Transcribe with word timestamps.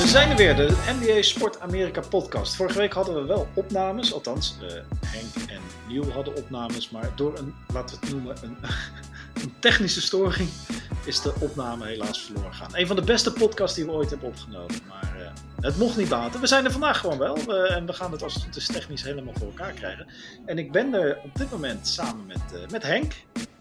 We 0.00 0.08
zijn 0.08 0.30
er 0.30 0.36
weer, 0.36 0.56
de 0.56 0.68
NBA 1.00 1.22
Sport 1.22 1.60
Amerika 1.60 2.00
podcast. 2.00 2.56
Vorige 2.56 2.78
week 2.78 2.92
hadden 2.92 3.14
we 3.14 3.24
wel 3.24 3.48
opnames, 3.54 4.12
althans 4.12 4.56
uh, 4.62 4.68
Henk 5.06 5.50
en 5.50 5.60
Niel 5.88 6.10
hadden 6.10 6.36
opnames, 6.36 6.90
maar 6.90 7.10
door 7.16 7.38
een, 7.38 7.54
laten 7.72 8.00
we 8.00 8.06
het 8.06 8.14
noemen, 8.14 8.36
een, 8.42 8.56
een, 9.42 9.52
technische 9.58 10.00
storing 10.00 10.48
is 11.04 11.20
de 11.20 11.32
opname 11.40 11.86
helaas 11.86 12.22
verloren 12.22 12.54
gegaan. 12.54 12.76
Een 12.76 12.86
van 12.86 12.96
de 12.96 13.02
beste 13.02 13.32
podcasts 13.32 13.76
die 13.76 13.84
we 13.84 13.90
ooit 13.90 14.10
hebben 14.10 14.28
opgenomen, 14.28 14.76
maar 14.88 15.16
uh, 15.18 15.28
het 15.60 15.78
mocht 15.78 15.96
niet 15.96 16.08
baten. 16.08 16.40
We 16.40 16.46
zijn 16.46 16.64
er 16.64 16.72
vandaag 16.72 16.98
gewoon 16.98 17.18
wel 17.18 17.38
uh, 17.48 17.76
en 17.76 17.86
we 17.86 17.92
gaan 17.92 18.12
het 18.12 18.22
als 18.22 18.44
het 18.44 18.56
is 18.56 18.66
technisch 18.66 19.02
helemaal 19.02 19.34
voor 19.36 19.46
elkaar 19.46 19.72
krijgen. 19.72 20.06
En 20.46 20.58
ik 20.58 20.72
ben 20.72 20.94
er 20.94 21.18
op 21.24 21.34
dit 21.34 21.50
moment 21.50 21.86
samen 21.88 22.26
met, 22.26 22.70
met 22.70 22.82
Henk. 22.82 23.12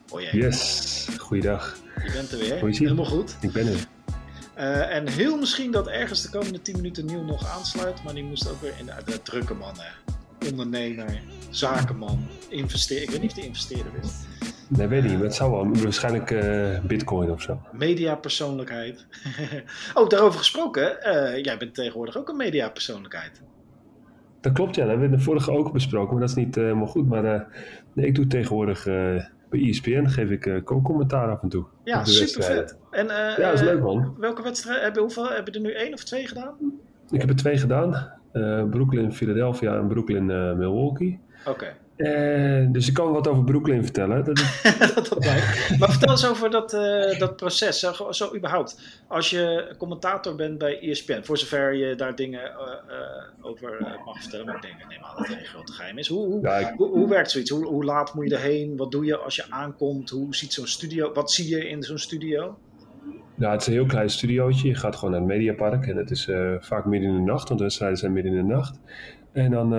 Hoi 0.10 0.26
Henk. 0.26 0.44
Yes, 0.44 1.08
goeiedag. 1.18 1.78
Je 2.06 2.12
bent 2.12 2.32
er 2.32 2.38
weer, 2.38 2.80
helemaal 2.80 3.06
goed. 3.06 3.35
Ik 3.41 3.52
ben 3.52 3.67
er. 3.67 3.88
Uh, 4.59 4.95
en 4.95 5.08
heel 5.08 5.38
misschien 5.38 5.72
dat 5.72 5.88
ergens 5.88 6.22
de 6.22 6.30
komende 6.30 6.62
10 6.62 6.76
minuten 6.76 7.05
nieuw 7.05 7.23
nog 7.23 7.48
aansluit, 7.48 8.04
maar 8.04 8.13
die 8.13 8.23
moest 8.23 8.52
ook 8.52 8.62
weer 8.62 8.73
in 8.80 8.85
de, 8.85 8.94
de 9.05 9.22
drukke 9.22 9.54
man, 9.54 9.73
hè. 9.77 10.49
ondernemer, 10.49 11.22
zakenman, 11.49 12.27
investeerder. 12.49 13.05
Ik 13.05 13.12
weet 13.12 13.22
niet 13.22 13.30
of 13.30 13.38
die 13.38 13.45
investeerder 13.45 13.91
is. 14.04 14.12
Nee, 14.68 14.88
weet 14.88 15.04
niet, 15.04 15.13
maar 15.13 15.22
het 15.22 15.35
zou 15.35 15.52
wel. 15.52 15.82
Waarschijnlijk 15.84 16.32
uh, 16.32 16.80
bitcoin 16.80 17.32
of 17.32 17.41
zo. 17.41 17.62
Mediapersoonlijkheid. 17.72 19.05
oh, 19.94 20.09
daarover 20.09 20.40
gesproken, 20.40 20.98
uh, 21.05 21.44
jij 21.44 21.57
bent 21.57 21.76
tegenwoordig 21.76 22.18
ook 22.18 22.30
een 22.30 22.38
mediapersoonlijkheid. 22.38 23.41
Dat 24.41 24.54
klopt, 24.54 24.76
ja. 24.76 24.82
Dat 24.82 24.90
hebben 24.90 25.07
we 25.07 25.13
in 25.13 25.20
de 25.20 25.26
vorige 25.26 25.52
ook 25.52 25.71
besproken, 25.71 26.12
maar 26.12 26.21
dat 26.21 26.38
is 26.38 26.44
niet 26.44 26.55
helemaal 26.55 26.88
goed. 26.88 27.07
Maar 27.07 27.48
nee, 27.94 28.05
ik 28.05 28.16
doe 28.16 28.27
tegenwoordig 28.27 28.88
bij 29.49 29.59
ESPN 29.59 30.05
geef 30.05 30.30
ik 30.30 30.45
uh, 30.45 30.63
co-commentaar 30.63 31.30
af 31.30 31.41
en 31.41 31.49
toe. 31.49 31.66
Ja, 31.84 32.03
super 32.03 32.44
vet. 32.44 32.77
En, 32.91 33.05
uh, 33.05 33.12
ja, 33.12 33.35
dat 33.35 33.53
is 33.53 33.62
leuk 33.62 33.81
man. 33.81 34.16
Welke 34.17 34.44
wedstrijden, 34.44 34.84
heb 34.84 34.95
je, 34.95 35.02
hoeveel, 35.02 35.29
heb 35.29 35.48
je 35.48 35.54
er 35.54 35.62
nu 35.62 35.71
één 35.71 35.93
of 35.93 36.04
twee 36.04 36.27
gedaan? 36.27 36.55
Ik 37.10 37.20
heb 37.20 37.29
er 37.29 37.35
twee 37.35 37.57
gedaan. 37.57 38.18
Brooklyn, 38.70 39.13
Philadelphia 39.13 39.77
en 39.77 39.87
Brooklyn, 39.87 40.26
Milwaukee. 40.57 41.20
Oké. 41.46 41.76
Uh, 42.00 42.66
dus 42.72 42.88
ik 42.88 42.94
kan 42.94 43.12
wat 43.12 43.28
over 43.28 43.44
Brooklyn 43.44 43.84
vertellen. 43.84 44.26
Dat, 44.26 44.36
dat, 44.96 45.08
dat 45.08 45.26
maar 45.80 45.90
vertel 45.90 46.10
eens 46.10 46.28
over 46.28 46.50
dat, 46.50 46.74
uh, 46.74 47.20
dat 47.20 47.36
proces, 47.36 47.80
zo, 47.80 48.12
zo, 48.12 48.36
überhaupt. 48.36 49.02
Als 49.08 49.30
je 49.30 49.74
commentator 49.78 50.36
bent 50.36 50.58
bij 50.58 50.80
ESPN, 50.80 51.22
voor 51.22 51.38
zover 51.38 51.74
je 51.74 51.96
daar 51.96 52.16
dingen 52.16 52.42
uh, 52.42 53.46
over 53.46 53.98
mag 54.05 54.22
vertellen, 54.22 54.46
maar 54.46 54.55
ik 54.55 54.62
denk, 54.62 54.76
neem 54.90 55.04
aan 55.04 55.16
dat 55.18 55.27
het 55.27 55.38
een 55.40 55.46
grote 55.46 55.72
geheim 55.72 55.98
is. 55.98 56.08
Hoe, 56.08 56.26
hoe, 56.26 56.42
ja, 56.42 56.58
ik... 56.58 56.74
hoe, 56.77 56.88
hoe, 56.88 57.10
werkt 57.10 57.32
zoiets? 57.32 57.52
Hoe, 57.52 57.66
hoe, 57.66 57.84
laat 57.84 58.14
moet 58.14 58.30
je 58.30 58.36
erheen? 58.36 58.77
Wat 58.77 58.92
doe 58.92 59.05
je 59.05 59.18
als 59.18 59.36
je 59.36 59.46
aankomt? 59.50 60.10
Hoe 60.10 60.36
ziet 60.36 60.54
zo'n 60.54 60.68
studio? 60.68 61.14
Wat 61.14 61.32
zie 61.32 61.50
je 61.50 61.70
in 61.70 61.84
zo'n 61.84 61.98
studio? 61.98 62.58
Nou, 63.36 63.52
het 63.52 63.62
is 63.62 63.68
een 63.68 63.74
heel 63.74 63.86
klein 63.86 64.09
studiootje. 64.09 64.68
Je 64.68 64.75
gaat 64.75 64.96
gewoon 64.96 65.12
naar 65.12 65.20
het 65.20 65.30
Mediapark 65.30 65.88
en 65.88 65.97
het 65.97 66.12
is 66.12 66.30
vaak 66.59 66.86
midden 66.86 67.09
in 67.09 67.16
de 67.16 67.31
nacht, 67.31 67.47
want 67.47 67.59
de 67.59 67.66
wedstrijden 67.66 67.97
zijn 67.97 68.14
midden 68.14 68.31
in 68.34 68.47
de 68.47 68.53
nacht. 68.53 68.80
En 69.31 69.52
dan 69.52 69.74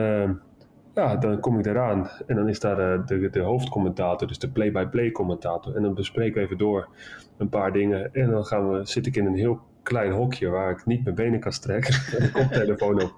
ja, 1.01 1.17
dan 1.17 1.41
kom 1.41 1.59
ik 1.59 1.67
eraan 1.67 2.11
en 2.27 2.37
dan 2.37 2.49
is 2.49 2.61
daar 2.61 2.79
eh, 2.79 3.07
de, 3.07 3.31
de 3.31 3.41
hoofdcommentator, 3.41 4.29
dus 4.29 4.39
de 4.39 4.51
play-by-play 4.51 5.11
commentator. 5.11 5.77
En 5.77 5.83
dan 5.83 5.95
bespreken 5.95 6.35
we 6.35 6.41
even 6.41 6.59
door 6.59 6.89
een 7.37 7.49
paar 7.49 7.73
dingen. 7.73 8.15
En 8.15 8.31
dan 8.31 8.45
gaan 8.45 8.71
we, 8.71 8.87
zit 8.87 9.07
ik 9.07 9.17
in 9.17 9.27
een 9.27 9.35
heel 9.35 9.61
klein 9.83 10.13
hokje 10.13 10.49
waar 10.49 10.71
ik 10.71 10.87
niet 10.87 11.05
mijn 11.05 11.15
benen 11.15 11.41
kan 11.41 11.53
strekken. 11.53 11.95
En 12.17 12.23
de 12.23 12.31
koptelefoon 12.31 13.03
op. 13.03 13.15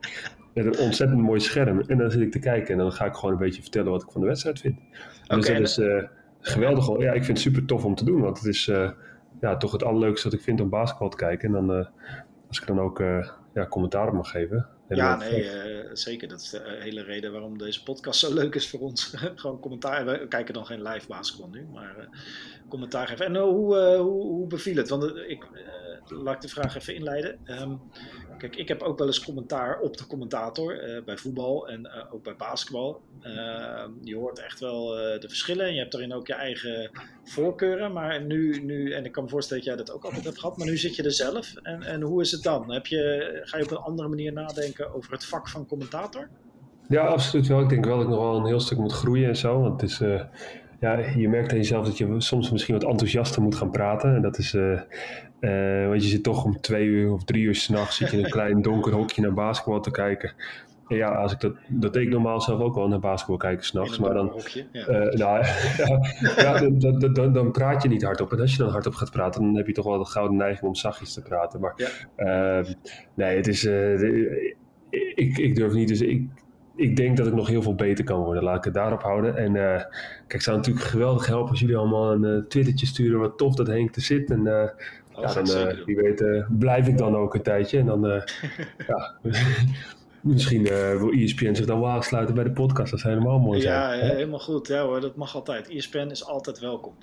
Met 0.55 0.67
een 0.67 0.79
ontzettend 0.79 1.21
mooi 1.21 1.41
scherm. 1.41 1.81
En 1.81 1.99
dan 1.99 2.11
zit 2.11 2.21
ik 2.21 2.33
te 2.33 2.39
kijken 2.39 2.73
en 2.73 2.79
dan 2.79 2.93
ga 2.93 3.05
ik 3.05 3.15
gewoon 3.15 3.33
een 3.33 3.41
beetje 3.41 3.63
vertellen 3.63 3.91
wat 3.91 4.03
ik 4.03 4.11
van 4.11 4.21
de 4.21 4.27
wedstrijd 4.27 4.61
vind. 4.61 4.79
Okay, 5.25 5.39
dus 5.39 5.47
dat 5.49 5.61
is 5.61 5.79
uh, 5.79 6.03
geweldig. 6.41 6.99
Ja, 6.99 7.13
ik 7.13 7.25
vind 7.25 7.39
het 7.39 7.47
super 7.47 7.65
tof 7.65 7.85
om 7.85 7.95
te 7.95 8.05
doen. 8.05 8.21
Want 8.21 8.39
het 8.39 8.47
is 8.47 8.69
uh, 8.69 8.91
ja, 9.41 9.57
toch 9.57 9.73
het 9.73 9.85
allerleukste 9.85 10.29
wat 10.29 10.39
ik 10.39 10.45
vind 10.45 10.61
om 10.61 10.69
basketbal 10.69 11.09
te 11.09 11.17
kijken. 11.17 11.49
En 11.49 11.67
dan, 11.67 11.89
als 12.49 12.61
ik 12.61 12.67
dan 12.67 12.81
ook 12.81 13.03
ja, 13.55 13.67
commentaar 13.69 14.09
op 14.09 14.15
mag 14.15 14.31
geven, 14.31 14.67
ja, 14.89 15.17
nee, 15.17 15.47
zeker. 15.93 16.29
Dat 16.29 16.41
is 16.41 16.51
de 16.51 16.59
eh, 16.59 16.83
hele 16.83 17.03
reden 17.03 17.33
waarom 17.33 17.59
deze 17.59 17.83
podcast 17.83 18.21
zo 18.21 18.35
leuk 18.35 18.55
is 18.55 18.69
voor 18.69 18.81
ons. 18.81 19.15
Gewoon 19.35 19.61
commentaar. 19.61 20.07
We 20.07 20.29
kijken 20.29 20.55
dan 20.55 20.67
geen 20.67 20.83
live 20.83 21.07
basketbal 21.07 21.49
nu, 21.49 21.67
maar 21.73 21.97
uh, 21.99 22.05
commentaar 22.69 23.07
geven. 23.07 23.27
En 23.27 23.37
hoe, 23.37 23.77
hoe, 23.77 24.23
hoe 24.23 24.47
beviel 24.47 24.77
het? 24.77 24.89
Want 24.89 25.17
ik 25.17 25.47
laat 26.07 26.35
ik 26.35 26.41
de 26.41 26.49
vraag 26.49 26.77
even 26.77 26.95
inleiden. 26.95 27.39
Um, 27.47 27.81
kijk, 28.39 28.57
ik 28.57 28.69
heb 28.69 28.83
ook 28.83 28.99
wel 28.99 29.07
eens 29.07 29.25
commentaar 29.25 29.81
op 29.81 29.97
de 29.97 30.07
commentator 30.07 31.03
bij 31.05 31.17
voetbal 31.17 31.69
en 31.69 32.11
ook 32.11 32.23
bij 32.23 32.37
basketbal. 32.37 33.01
Ehm, 33.21 33.91
je 34.03 34.17
hoort 34.17 34.39
echt 34.39 34.61
wel 34.61 34.87
de 34.87 35.29
verschillen 35.29 35.67
en 35.67 35.73
je 35.73 35.79
hebt 35.79 35.93
daarin 35.93 36.13
ook 36.13 36.27
je 36.27 36.35
eigen 36.35 36.91
voorkeuren. 37.25 37.93
Maar 37.93 38.23
nu, 38.23 38.61
nu, 38.65 38.93
en 38.93 39.05
ik 39.05 39.13
kan 39.13 39.25
me 39.25 39.29
voorstellen 39.29 39.65
dat 39.65 39.75
jij 39.75 39.85
dat 39.85 39.95
ook 39.95 40.05
altijd 40.05 40.25
hebt 40.25 40.39
gehad, 40.39 40.57
maar 40.57 40.67
nu 40.67 40.77
zit 40.77 40.97
je 40.97 41.03
er 41.03 41.13
zelf. 41.13 41.55
En, 41.63 41.83
en 41.83 42.01
hoe 42.01 42.21
is 42.21 42.31
het 42.31 42.43
dan? 42.43 42.73
Heb 42.73 42.87
je, 42.87 43.41
ga 43.45 43.57
je 43.57 43.65
op 43.65 43.71
een 43.71 43.77
andere 43.77 44.09
manier 44.09 44.33
nadenken? 44.33 44.83
over 44.91 45.13
het 45.13 45.25
vak 45.25 45.49
van 45.49 45.67
commentator? 45.67 45.82
Ja, 46.89 47.05
absoluut 47.05 47.47
wel. 47.47 47.61
Ik 47.61 47.69
denk 47.69 47.85
wel 47.85 47.97
dat 47.97 48.05
ik 48.05 48.11
nog 48.11 48.21
wel 48.21 48.37
een 48.37 48.47
heel 48.47 48.61
stuk 48.61 48.79
moet 48.79 48.93
groeien 48.93 49.29
en 49.29 49.37
zo. 49.37 49.61
Want 49.61 49.81
het 49.81 49.91
is, 49.91 50.01
uh, 50.01 50.21
ja, 50.81 50.99
je 50.99 51.29
merkt 51.29 51.51
aan 51.51 51.57
jezelf 51.57 51.87
dat 51.87 51.99
je 51.99 52.15
soms 52.19 52.51
misschien 52.51 52.75
wat 52.75 52.85
enthousiaster 52.85 53.43
moet 53.43 53.55
gaan 53.55 53.71
praten. 53.71 54.15
En 54.15 54.23
dat 54.23 54.39
is, 54.39 54.55
uh, 54.55 54.81
uh, 55.41 55.89
want 55.89 56.03
je 56.03 56.09
zit 56.09 56.23
toch 56.23 56.45
om 56.45 56.61
twee 56.61 56.87
uur 56.87 57.13
of 57.13 57.25
drie 57.25 57.43
uur 57.43 57.55
s'nachts 57.55 57.97
zit 57.97 58.11
je 58.11 58.17
in 58.17 58.25
een 58.25 58.31
klein 58.31 58.63
donker 58.69 58.93
hokje 58.93 59.23
naar 59.23 59.35
basketbal 59.35 59.81
te 59.81 59.91
kijken. 59.91 60.33
En 60.89 60.97
ja, 60.97 61.15
als 61.15 61.33
ik 61.33 61.41
dat, 61.41 61.55
dat 61.69 61.93
deed 61.93 62.03
ik 62.03 62.11
normaal 62.11 62.41
zelf 62.41 62.61
ook 62.61 62.75
wel 62.75 62.89
naar 62.89 62.99
basketbal 62.99 63.37
kijken 63.37 63.65
s'nachts. 63.65 63.99
Maar 63.99 64.15
dan, 64.15 64.29
hokje, 64.29 64.67
ja. 64.73 64.87
nou, 65.11 65.45
ja, 66.37 66.59
dan, 66.59 66.79
dan, 66.79 67.13
dan, 67.13 67.33
dan, 67.33 67.53
praat 67.53 67.83
je 67.83 67.89
niet 67.89 68.03
hardop. 68.03 68.33
En 68.33 68.41
als 68.41 68.53
je 68.53 68.59
dan 68.59 68.71
hardop 68.71 68.95
gaat 68.95 69.11
praten, 69.11 69.43
dan 69.43 69.57
heb 69.57 69.67
je 69.67 69.73
toch 69.73 69.85
wel 69.85 69.99
de 69.99 70.05
gouden 70.05 70.37
neiging 70.37 70.67
om 70.67 70.75
zachtjes 70.75 71.13
te 71.13 71.23
praten. 71.23 71.61
Maar 71.61 71.75
ja. 71.77 72.65
nee, 73.15 73.37
het 73.37 73.49
is 73.49 73.69
ik, 75.15 75.39
ik 75.39 75.55
durf 75.55 75.73
niet. 75.73 75.89
Dus 75.89 76.01
ik, 76.01 76.23
ik 76.77 76.97
denk 76.97 77.17
dat 77.17 77.27
ik 77.27 77.35
nog 77.35 77.49
heel 77.49 77.63
veel 77.63 77.75
beter 77.75 78.05
kan 78.05 78.21
worden. 78.21 78.43
Laat 78.43 78.57
ik 78.57 78.65
het 78.65 78.75
daarop 78.75 79.03
houden. 79.03 79.37
En 79.37 79.55
uh, 79.55 79.63
kijk, 79.63 80.33
het 80.33 80.43
zou 80.43 80.57
natuurlijk 80.57 80.87
geweldig 80.87 81.27
helpen 81.27 81.51
als 81.51 81.61
jullie 81.61 81.77
allemaal 81.77 82.13
een 82.13 82.25
uh, 82.25 82.43
twittertje 82.49 82.87
sturen. 82.87 83.21
Wat 83.21 83.39
tof 83.39 83.55
dat 83.55 83.67
Henk 83.67 83.97
er 83.97 84.03
zit. 84.03 84.31
En 84.31 84.39
uh, 84.39 84.69
ja, 85.21 85.43
dan, 85.43 85.85
wie 85.85 85.97
weet, 85.97 86.45
blijf 86.59 86.89
ik 86.89 86.99
dan 86.99 87.17
ook 87.17 87.35
een 87.35 87.43
tijdje. 87.43 87.79
En 87.79 87.87
dan, 87.87 88.03
ja. 88.89 89.15
Misschien 90.23 90.63
wil 90.99 91.11
ESPN 91.11 91.55
zich 91.55 91.67
dan 91.67 91.81
wel 91.81 91.89
aansluiten 91.89 92.35
bij 92.35 92.45
de 92.45 92.53
podcast. 92.53 92.91
Dat 92.91 93.01
zou 93.01 93.15
helemaal 93.15 93.39
mooi 93.39 93.61
zijn. 93.61 93.99
Ja, 93.99 94.07
helemaal 94.15 94.39
goed. 94.39 94.67
Ja 94.67 94.83
hoor, 94.85 95.01
dat 95.01 95.17
mag 95.17 95.35
altijd. 95.35 95.69
ESPN 95.69 96.09
is 96.11 96.27
altijd 96.27 96.59
welkom. 96.59 96.95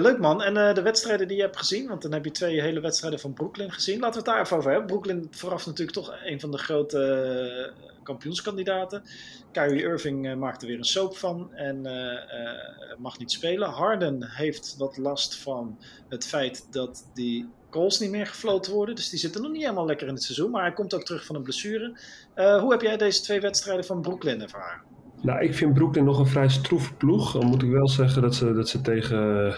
leuk 0.00 0.18
man. 0.18 0.42
En 0.42 0.74
de 0.74 0.82
wedstrijden 0.82 1.28
die 1.28 1.36
je 1.36 1.42
hebt 1.42 1.56
gezien, 1.56 1.88
want 1.88 2.02
dan 2.02 2.12
heb 2.12 2.24
je 2.24 2.30
twee 2.30 2.60
hele 2.60 2.80
wedstrijden 2.80 3.20
van 3.20 3.32
Brooklyn 3.32 3.72
gezien. 3.72 4.00
Laten 4.00 4.22
we 4.22 4.26
het 4.26 4.36
daar 4.36 4.44
even 4.44 4.56
over 4.56 4.70
hebben. 4.70 4.88
Brooklyn 4.88 5.28
vooraf 5.30 5.66
natuurlijk 5.66 5.96
toch 5.96 6.14
een 6.24 6.40
van 6.40 6.50
de 6.50 6.58
grote 6.58 7.72
kampioenskandidaten. 8.02 9.02
Kyrie 9.52 9.82
Irving 9.82 10.26
uh, 10.26 10.34
maakt 10.34 10.62
er 10.62 10.68
weer 10.68 10.78
een 10.78 10.84
soap 10.84 11.16
van 11.16 11.54
en 11.54 11.82
mag 12.98 13.18
niet 13.18 13.32
spelen. 13.32 13.68
Harden 13.68 14.24
heeft 14.24 14.74
wat 14.78 14.96
last 14.96 15.36
van 15.36 15.78
het 16.08 16.26
feit 16.26 16.66
dat 16.70 17.10
die 17.14 17.48
calls 17.70 18.00
niet 18.00 18.10
meer 18.10 18.26
gefloten 18.26 18.72
worden. 18.72 18.94
Dus 18.94 19.10
die 19.10 19.18
zitten 19.18 19.42
nog 19.42 19.50
niet 19.50 19.62
helemaal 19.62 19.86
lekker 19.86 20.06
in 20.06 20.14
het 20.14 20.22
seizoen. 20.22 20.50
Maar 20.50 20.62
hij 20.62 20.72
komt 20.72 20.94
ook 20.94 21.02
terug 21.02 21.24
van 21.24 21.36
een 21.36 21.42
blessure. 21.42 21.98
Uh, 22.36 22.60
hoe 22.60 22.70
heb 22.70 22.80
jij 22.80 22.96
deze 22.96 23.22
twee 23.22 23.40
wedstrijden 23.40 23.84
van 23.84 24.00
Brooklyn 24.00 24.42
ervaren? 24.42 24.80
Nou, 25.22 25.40
ik 25.40 25.54
vind 25.54 25.74
Brooklyn 25.74 26.04
nog 26.04 26.18
een 26.18 26.26
vrij 26.26 26.48
stroef 26.48 26.96
ploeg. 26.96 27.32
Dan 27.32 27.46
moet 27.46 27.62
ik 27.62 27.70
wel 27.70 27.88
zeggen 27.88 28.22
dat 28.22 28.34
ze, 28.34 28.52
dat 28.52 28.68
ze 28.68 28.80
tegen, 28.80 29.54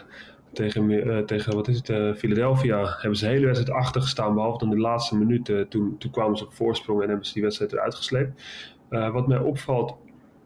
tegen, 0.52 0.90
uh, 0.90 1.18
tegen 1.18 1.54
wat 1.54 1.68
is 1.68 1.76
het, 1.76 1.88
uh, 1.88 2.14
Philadelphia 2.14 2.96
hebben 2.98 3.18
ze 3.18 3.24
de 3.24 3.30
hele 3.30 3.46
wedstrijd 3.46 3.78
achter 3.78 4.02
gestaan. 4.02 4.34
Behalve 4.34 4.58
dan 4.58 4.70
de 4.70 4.80
laatste 4.80 5.16
minuten. 5.16 5.68
Toen, 5.68 5.98
toen 5.98 6.10
kwamen 6.10 6.36
ze 6.36 6.44
op 6.44 6.54
voorsprong 6.54 7.02
en 7.02 7.08
hebben 7.08 7.26
ze 7.26 7.32
die 7.32 7.42
wedstrijd 7.42 7.72
eruit 7.72 7.94
gesleept. 7.94 8.42
wat 8.88 9.26
mij 9.26 9.38
opvalt 9.38 9.96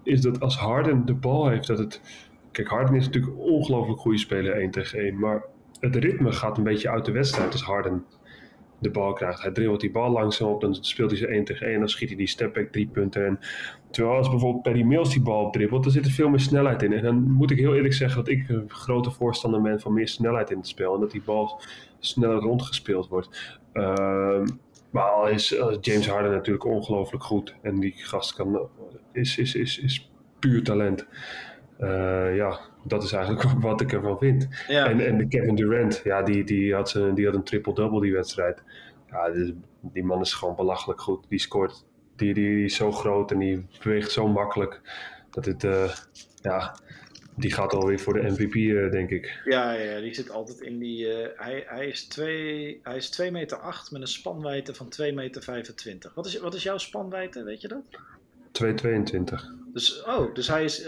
is 0.06 0.20
dat 0.20 0.40
als 0.40 0.56
Harden 0.56 1.06
de 1.06 1.14
bal 1.14 1.48
heeft, 1.48 1.66
dat 1.66 1.78
het... 1.78 2.00
Kijk, 2.52 2.68
Harden 2.68 2.94
is 2.94 3.04
natuurlijk 3.04 3.32
een 3.32 3.40
ongelooflijk 3.40 4.00
goede 4.00 4.18
speler 4.18 4.52
1 4.52 4.70
tegen 4.70 4.98
1. 4.98 5.18
Maar 5.18 5.44
het 5.86 6.04
ritme 6.04 6.32
gaat 6.32 6.58
een 6.58 6.64
beetje 6.64 6.90
uit 6.90 7.04
de 7.04 7.12
wedstrijd 7.12 7.52
als 7.52 7.62
Harden 7.62 8.04
de 8.78 8.90
bal 8.90 9.12
krijgt. 9.12 9.42
Hij 9.42 9.50
dribbelt 9.50 9.80
die 9.80 9.90
bal 9.90 10.10
langzaam 10.10 10.48
op, 10.48 10.60
dan 10.60 10.74
speelt 10.74 11.10
hij 11.10 11.18
ze 11.18 11.26
1 11.26 11.44
tegen 11.44 11.66
1, 11.66 11.78
dan 11.78 11.88
schiet 11.88 12.08
hij 12.08 12.16
die 12.16 12.26
stepback 12.26 12.72
drie 12.72 12.86
punten. 12.86 13.26
En 13.26 13.40
terwijl 13.90 14.16
als 14.16 14.30
bijvoorbeeld 14.30 14.62
Perry 14.62 14.82
Mills 14.82 15.12
die 15.12 15.22
bal 15.22 15.50
dribbelt, 15.50 15.82
dan 15.82 15.92
zit 15.92 16.04
er 16.04 16.10
veel 16.10 16.28
meer 16.28 16.40
snelheid 16.40 16.82
in. 16.82 16.92
En 16.92 17.02
dan 17.02 17.30
moet 17.30 17.50
ik 17.50 17.58
heel 17.58 17.74
eerlijk 17.74 17.94
zeggen 17.94 18.24
dat 18.24 18.32
ik 18.32 18.48
een 18.48 18.70
grote 18.70 19.10
voorstander 19.10 19.62
ben 19.62 19.80
van 19.80 19.92
meer 19.92 20.08
snelheid 20.08 20.50
in 20.50 20.56
het 20.56 20.68
spel. 20.68 20.94
En 20.94 21.00
dat 21.00 21.10
die 21.10 21.22
bal 21.24 21.60
sneller 21.98 22.38
rondgespeeld 22.38 23.08
wordt. 23.08 23.58
Uh, 23.72 24.42
maar 24.90 25.10
al 25.10 25.28
is 25.28 25.48
James 25.80 26.08
Harden 26.08 26.32
natuurlijk 26.32 26.64
ongelooflijk 26.64 27.24
goed. 27.24 27.54
En 27.62 27.80
die 27.80 27.94
gast 27.96 28.34
kan, 28.34 28.68
is, 29.12 29.38
is, 29.38 29.54
is, 29.54 29.78
is 29.78 30.10
puur 30.38 30.62
talent. 30.62 31.06
Uh, 31.80 32.36
ja, 32.36 32.60
dat 32.84 33.02
is 33.02 33.12
eigenlijk 33.12 33.50
wat 33.60 33.80
ik 33.80 33.92
ervan 33.92 34.18
vind. 34.18 34.48
En, 34.68 35.06
en 35.06 35.18
de 35.18 35.28
Kevin 35.28 35.54
Durant, 35.54 36.00
ja, 36.04 36.22
die, 36.22 36.44
die, 36.44 36.74
had, 36.74 36.90
zijn, 36.90 37.14
die 37.14 37.26
had 37.26 37.34
een 37.34 37.44
triple-double 37.44 38.00
die 38.00 38.12
wedstrijd. 38.12 38.62
Ja, 39.10 39.30
die, 39.30 39.60
die, 39.80 40.04
man 40.04 40.20
is 40.20 40.34
gewoon 40.34 40.56
belachelijk 40.56 41.00
goed. 41.00 41.24
Die 41.28 41.38
scoort, 41.38 41.84
die, 42.16 42.34
die, 42.34 42.54
die, 42.54 42.64
is 42.64 42.74
zo 42.74 42.92
groot 42.92 43.30
en 43.30 43.38
die 43.38 43.66
beweegt 43.82 44.10
zo 44.10 44.28
makkelijk. 44.28 44.80
Dat 45.30 45.44
het, 45.44 45.64
uh, 45.64 45.90
ja, 46.42 46.76
die 47.34 47.52
gaat 47.52 47.72
alweer 47.72 47.98
voor 47.98 48.14
de 48.14 48.30
MVP, 48.30 48.90
denk 48.92 49.10
ik. 49.10 49.40
Ja, 49.44 49.72
ja, 49.72 50.00
die 50.00 50.14
zit 50.14 50.30
altijd 50.30 50.60
in 50.60 50.78
die. 50.78 51.06
hij, 51.36 51.64
hij, 51.66 51.86
is 51.86 52.04
2 52.04 52.80
hij 52.82 52.96
is 52.96 53.10
2 53.10 53.30
meter 53.30 53.58
8 53.58 53.90
met 53.90 54.00
een 54.00 54.06
spanwijdte 54.06 54.74
van 54.74 54.88
2 54.88 55.12
meter 55.12 55.42
25. 55.42 56.14
Wat 56.14 56.26
is, 56.26 56.38
wat 56.38 56.54
is 56.54 56.62
jouw 56.62 56.78
spanwijdte, 56.78 57.42
weet 57.42 57.60
je 57.60 57.68
dat? 57.68 57.84
2,22. 58.62 59.72
Dus, 59.72 60.04
oh, 60.04 60.34
dus 60.34 60.48
hij 60.48 60.64
is 60.64 60.84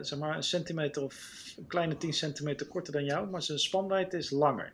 zeg 0.00 0.18
maar 0.18 0.36
een 0.36 0.42
centimeter 0.42 1.02
of 1.02 1.44
een 1.58 1.66
kleine 1.66 1.96
10 1.96 2.12
centimeter 2.12 2.66
korter 2.66 2.92
dan 2.92 3.04
jou, 3.04 3.30
maar 3.30 3.42
zijn 3.42 3.58
spanwijdte 3.58 4.16
is 4.16 4.30
langer. 4.30 4.72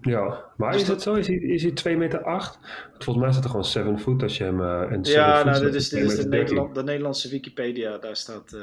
Ja, 0.00 0.44
maar 0.56 0.74
is, 0.74 0.88
het 0.88 1.02
zo? 1.02 1.14
Is 1.14 1.26
hij, 1.26 1.36
is 1.36 1.62
hij 1.62 1.72
2 1.72 1.96
meter 1.96 2.24
8? 2.24 2.58
Volgens 2.98 3.24
mij 3.24 3.32
staat 3.32 3.44
er 3.44 3.50
gewoon 3.50 3.64
7 3.64 3.98
foot 3.98 4.22
als 4.22 4.36
je 4.36 4.44
hem... 4.44 4.60
Uh, 4.60 4.92
en 4.92 5.02
ja, 5.02 5.44
nou, 5.44 5.64
dit 5.64 5.74
is, 5.74 5.88
dit 5.88 6.04
is 6.04 6.16
de, 6.16 6.28
Nederland, 6.28 6.74
de, 6.74 6.82
Nederlandse 6.82 7.28
Wikipedia. 7.28 7.98
Daar 7.98 8.16
staat 8.16 8.52
uh, 8.52 8.60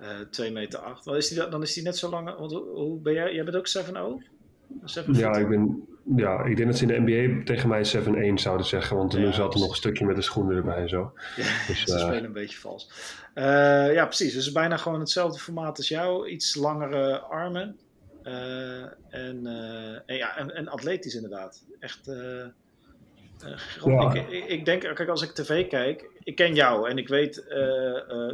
uh, 0.00 0.06
2 0.30 0.52
meter 0.52 0.78
8. 0.78 1.06
Is 1.06 1.28
die, 1.28 1.48
dan 1.48 1.62
is 1.62 1.74
hij 1.74 1.84
net 1.84 1.96
zo 1.96 2.10
lang... 2.10 2.38
Want, 2.38 2.52
hoe 2.52 3.00
ben 3.00 3.12
jij? 3.12 3.34
Jij 3.34 3.44
bent 3.44 3.56
ook 3.56 3.68
7-0? 4.22 4.39
Ja, 5.12 5.36
ik 5.36 5.48
ben... 5.48 5.84
Ja, 6.16 6.44
ik 6.44 6.56
denk 6.56 6.68
dat 6.68 6.78
ze 6.78 6.92
in 6.92 7.04
de 7.04 7.12
NBA 7.12 7.44
tegen 7.44 7.68
mij 7.68 7.84
7-1 8.30 8.34
zouden 8.34 8.66
zeggen. 8.66 8.96
Want 8.96 9.16
nu 9.16 9.32
zat 9.32 9.54
er 9.54 9.60
nog 9.60 9.68
een 9.68 9.76
stukje 9.76 10.04
met 10.04 10.16
de 10.16 10.22
schoenen 10.22 10.56
erbij 10.56 10.76
en 10.76 10.88
zo. 10.88 11.12
Ja, 11.36 11.44
dus, 11.66 11.82
ze 11.86 11.92
uh, 11.92 12.00
spelen 12.00 12.24
een 12.24 12.32
beetje 12.32 12.58
vals. 12.58 12.90
Uh, 13.34 13.44
ja, 13.92 14.04
precies. 14.04 14.32
Dus 14.32 14.52
bijna 14.52 14.76
gewoon 14.76 15.00
hetzelfde 15.00 15.38
formaat 15.38 15.76
als 15.76 15.88
jou. 15.88 16.28
Iets 16.28 16.54
langere 16.54 17.18
armen. 17.18 17.78
Uh, 18.24 18.82
en, 19.08 19.46
en, 20.06 20.16
ja, 20.16 20.36
en, 20.36 20.54
en, 20.54 20.68
atletisch 20.68 21.14
inderdaad. 21.14 21.64
Echt. 21.78 22.10
Ja. 23.84 24.14
Ik, 24.14 24.44
ik, 24.46 24.64
denk, 24.64 24.80
kijk, 24.80 25.08
als 25.08 25.22
ik 25.22 25.30
tv 25.30 25.68
kijk, 25.68 26.10
ik 26.22 26.34
ken 26.34 26.54
jou 26.54 26.90
en 26.90 26.98
ik 26.98 27.08
weet, 27.08 27.34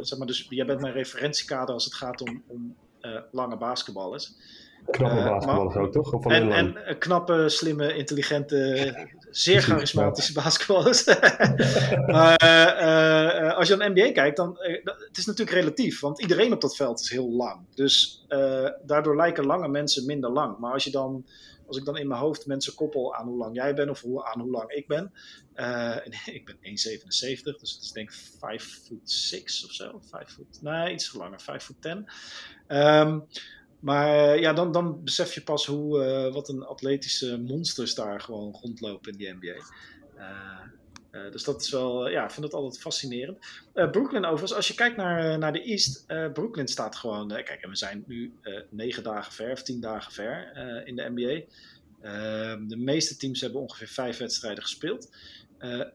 zeg 0.01 0.17
maar, 0.17 0.27
dus 0.27 0.47
jij 0.49 0.65
bent 0.65 0.81
mijn 0.81 0.93
referentiekader 0.93 1.73
als 1.73 1.85
het 1.85 1.93
gaat 1.93 2.21
om, 2.21 2.43
om 2.47 2.75
lange 3.31 3.57
basketballers. 3.57 4.33
Knappe 4.91 5.17
uh, 5.17 5.25
basketballers 5.25 5.75
ook, 5.75 5.91
toch? 5.91 6.25
En, 6.25 6.51
en 6.51 6.97
knappe, 6.97 7.49
slimme, 7.49 7.95
intelligente, 7.95 8.93
zeer 9.29 9.61
charismatische 9.61 10.33
basketballers. 10.33 11.05
maar 12.13 12.37
als 13.55 13.67
je 13.67 13.81
aan 13.81 13.91
NBA 13.91 14.11
kijkt, 14.11 14.37
dan 14.37 14.57
het 15.07 15.17
is 15.17 15.25
natuurlijk 15.25 15.57
relatief, 15.57 15.99
want 15.99 16.21
iedereen 16.21 16.53
op 16.53 16.61
dat 16.61 16.75
veld 16.75 16.99
is 16.99 17.09
heel 17.09 17.31
lang. 17.31 17.65
Dus 17.75 18.25
daardoor 18.85 19.15
lijken 19.15 19.45
lange 19.45 19.67
mensen 19.67 20.05
minder 20.05 20.29
lang. 20.29 20.57
Maar 20.57 20.73
als 20.73 20.83
je 20.83 20.91
dan, 20.91 21.25
als 21.67 21.77
ik 21.77 21.85
dan 21.85 21.97
in 21.97 22.07
mijn 22.07 22.19
hoofd 22.19 22.45
mensen 22.45 22.75
koppel 22.75 23.15
aan 23.15 23.27
hoe 23.27 23.37
lang 23.37 23.55
jij 23.55 23.73
bent 23.73 23.89
of 23.89 24.01
hoe, 24.01 24.25
aan 24.25 24.39
hoe 24.41 24.51
lang 24.51 24.71
ik 24.71 24.87
ben. 24.87 25.11
ik 26.37 26.45
ben 26.45 26.55
1,77, 26.55 26.61
dus 27.59 27.73
het 27.73 27.83
is 27.83 27.91
denk 27.91 28.09
ik 28.09 28.15
5 28.39 28.81
foot 28.85 29.11
6 29.11 29.65
of 29.65 29.71
zo. 29.71 29.99
5 30.09 30.29
foot, 30.29 30.61
nee, 30.61 30.93
iets 30.93 31.13
langer, 31.13 31.41
5 31.41 31.63
foot 31.63 31.81
10. 31.81 32.09
Um, 32.67 33.27
maar 33.79 34.33
eh, 34.33 34.39
ja, 34.39 34.53
dan, 34.53 34.71
dan 34.71 35.03
besef 35.03 35.33
je 35.33 35.41
pas 35.41 35.65
hoe, 35.65 36.05
uh, 36.05 36.33
wat 36.33 36.49
een 36.49 36.63
atletische 36.63 37.37
monsters 37.39 37.95
daar 37.95 38.21
gewoon 38.21 38.57
rondlopen 38.61 39.11
in 39.11 39.17
die 39.17 39.33
NBA. 39.33 39.63
Uh, 40.17 41.31
dus 41.31 41.43
dat 41.43 41.61
is 41.61 41.69
wel, 41.69 42.09
ja, 42.09 42.23
ik 42.23 42.31
vind 42.31 42.45
het 42.45 42.53
altijd 42.53 42.81
fascinerend. 42.81 43.37
Brooklyn 43.73 44.25
overigens, 44.25 44.53
als 44.53 44.67
je 44.67 44.73
kijkt 44.73 44.97
naar, 44.97 45.37
naar 45.37 45.53
de 45.53 45.61
East, 45.63 46.05
Brooklyn 46.33 46.67
staat 46.67 46.95
gewoon, 46.95 47.27
kijk, 47.27 47.65
we 47.69 47.75
zijn 47.75 48.03
nu 48.07 48.33
negen 48.69 49.03
dagen 49.03 49.33
ver 49.33 49.51
of 49.51 49.63
tien 49.63 49.79
dagen 49.79 50.11
ver 50.11 50.51
in 50.85 50.95
de 50.95 51.09
NBA. 51.15 51.45
de 52.67 52.77
meeste 52.77 53.17
teams 53.17 53.41
hebben 53.41 53.61
ongeveer 53.61 53.87
vijf 53.87 54.17
wedstrijden 54.17 54.63
gespeeld. 54.63 55.09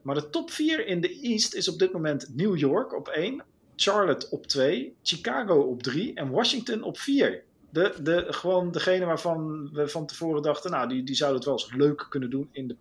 maar 0.02 0.14
de 0.14 0.30
top 0.30 0.50
vier 0.50 0.86
in 0.86 1.00
de 1.00 1.20
East 1.20 1.54
is 1.54 1.68
op 1.68 1.78
dit 1.78 1.92
moment 1.92 2.34
New 2.34 2.58
York 2.58 2.94
op 2.94 3.08
één, 3.08 3.44
Charlotte 3.76 4.30
op 4.30 4.46
twee, 4.46 4.94
Chicago 5.02 5.60
op 5.60 5.82
drie 5.82 6.14
en 6.14 6.30
Washington 6.30 6.82
op 6.82 6.98
vier 6.98 7.42
de, 7.72 7.94
de, 8.02 8.26
gewoon 8.28 8.70
degene 8.70 9.04
waarvan 9.04 9.70
we 9.72 9.88
van 9.88 10.06
tevoren 10.06 10.42
dachten, 10.42 10.70
nou, 10.70 10.88
die, 10.88 11.02
die 11.02 11.14
zouden 11.14 11.38
het 11.38 11.48
wel 11.48 11.58
eens 11.58 11.74
leuk 11.74 12.06
kunnen 12.08 12.30
doen 12.30 12.48
in 12.52 12.68
de, 12.68 12.74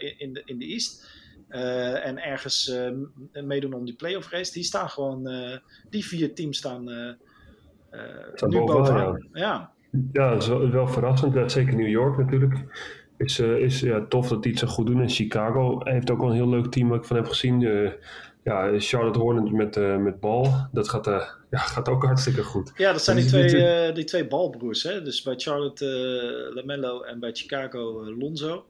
uh, 0.00 0.12
in 0.18 0.32
de, 0.32 0.42
in 0.44 0.58
de 0.58 0.64
East. 0.64 1.14
Uh, 1.50 2.06
en 2.06 2.18
ergens 2.18 2.68
uh, 2.68 3.42
meedoen 3.44 3.72
om 3.72 3.84
die 3.84 3.94
playoff 3.94 4.30
race. 4.30 4.52
Die 4.52 4.62
staan 4.62 4.90
gewoon, 4.90 5.28
die 5.90 6.06
vier 6.06 6.34
teams 6.34 6.58
staan 6.58 6.84
nu 8.46 8.64
bovenaan. 8.64 9.28
Ja. 9.32 9.70
ja, 10.12 10.30
dat 10.30 10.42
is 10.42 10.48
wel, 10.48 10.70
wel 10.70 10.88
verrassend. 10.88 11.52
Zeker 11.52 11.76
New 11.76 11.88
York 11.88 12.18
natuurlijk. 12.18 12.54
Is, 13.16 13.38
is 13.38 13.80
ja, 13.80 14.06
tof 14.08 14.28
dat 14.28 14.42
die 14.42 14.50
het 14.50 14.60
zo 14.60 14.66
goed 14.66 14.86
doen. 14.86 15.00
En 15.00 15.08
Chicago 15.08 15.80
heeft 15.84 16.10
ook 16.10 16.20
wel 16.20 16.28
een 16.28 16.34
heel 16.34 16.48
leuk 16.48 16.66
team 16.66 16.88
wat 16.88 16.98
ik 16.98 17.04
van 17.04 17.16
heb 17.16 17.26
gezien 17.26 17.60
ja, 18.46 18.78
Charlotte 18.78 19.18
Hornets 19.18 19.50
met, 19.50 19.76
uh, 19.76 19.96
met 19.96 20.20
bal, 20.20 20.68
dat 20.72 20.88
gaat, 20.88 21.06
uh, 21.06 21.28
ja, 21.50 21.58
gaat 21.58 21.88
ook 21.88 22.04
hartstikke 22.04 22.42
goed. 22.42 22.72
Ja, 22.76 22.92
dat 22.92 23.04
zijn 23.04 23.16
die 23.16 23.26
twee, 23.26 23.88
uh, 23.88 23.94
die 23.94 24.04
twee 24.04 24.26
balbroers. 24.26 24.82
Hè? 24.82 25.02
Dus 25.02 25.22
bij 25.22 25.34
Charlotte 25.36 25.86
Lamello 26.54 27.02
en 27.02 27.20
bij 27.20 27.34
Chicago 27.34 28.04
Lonzo. 28.18 28.66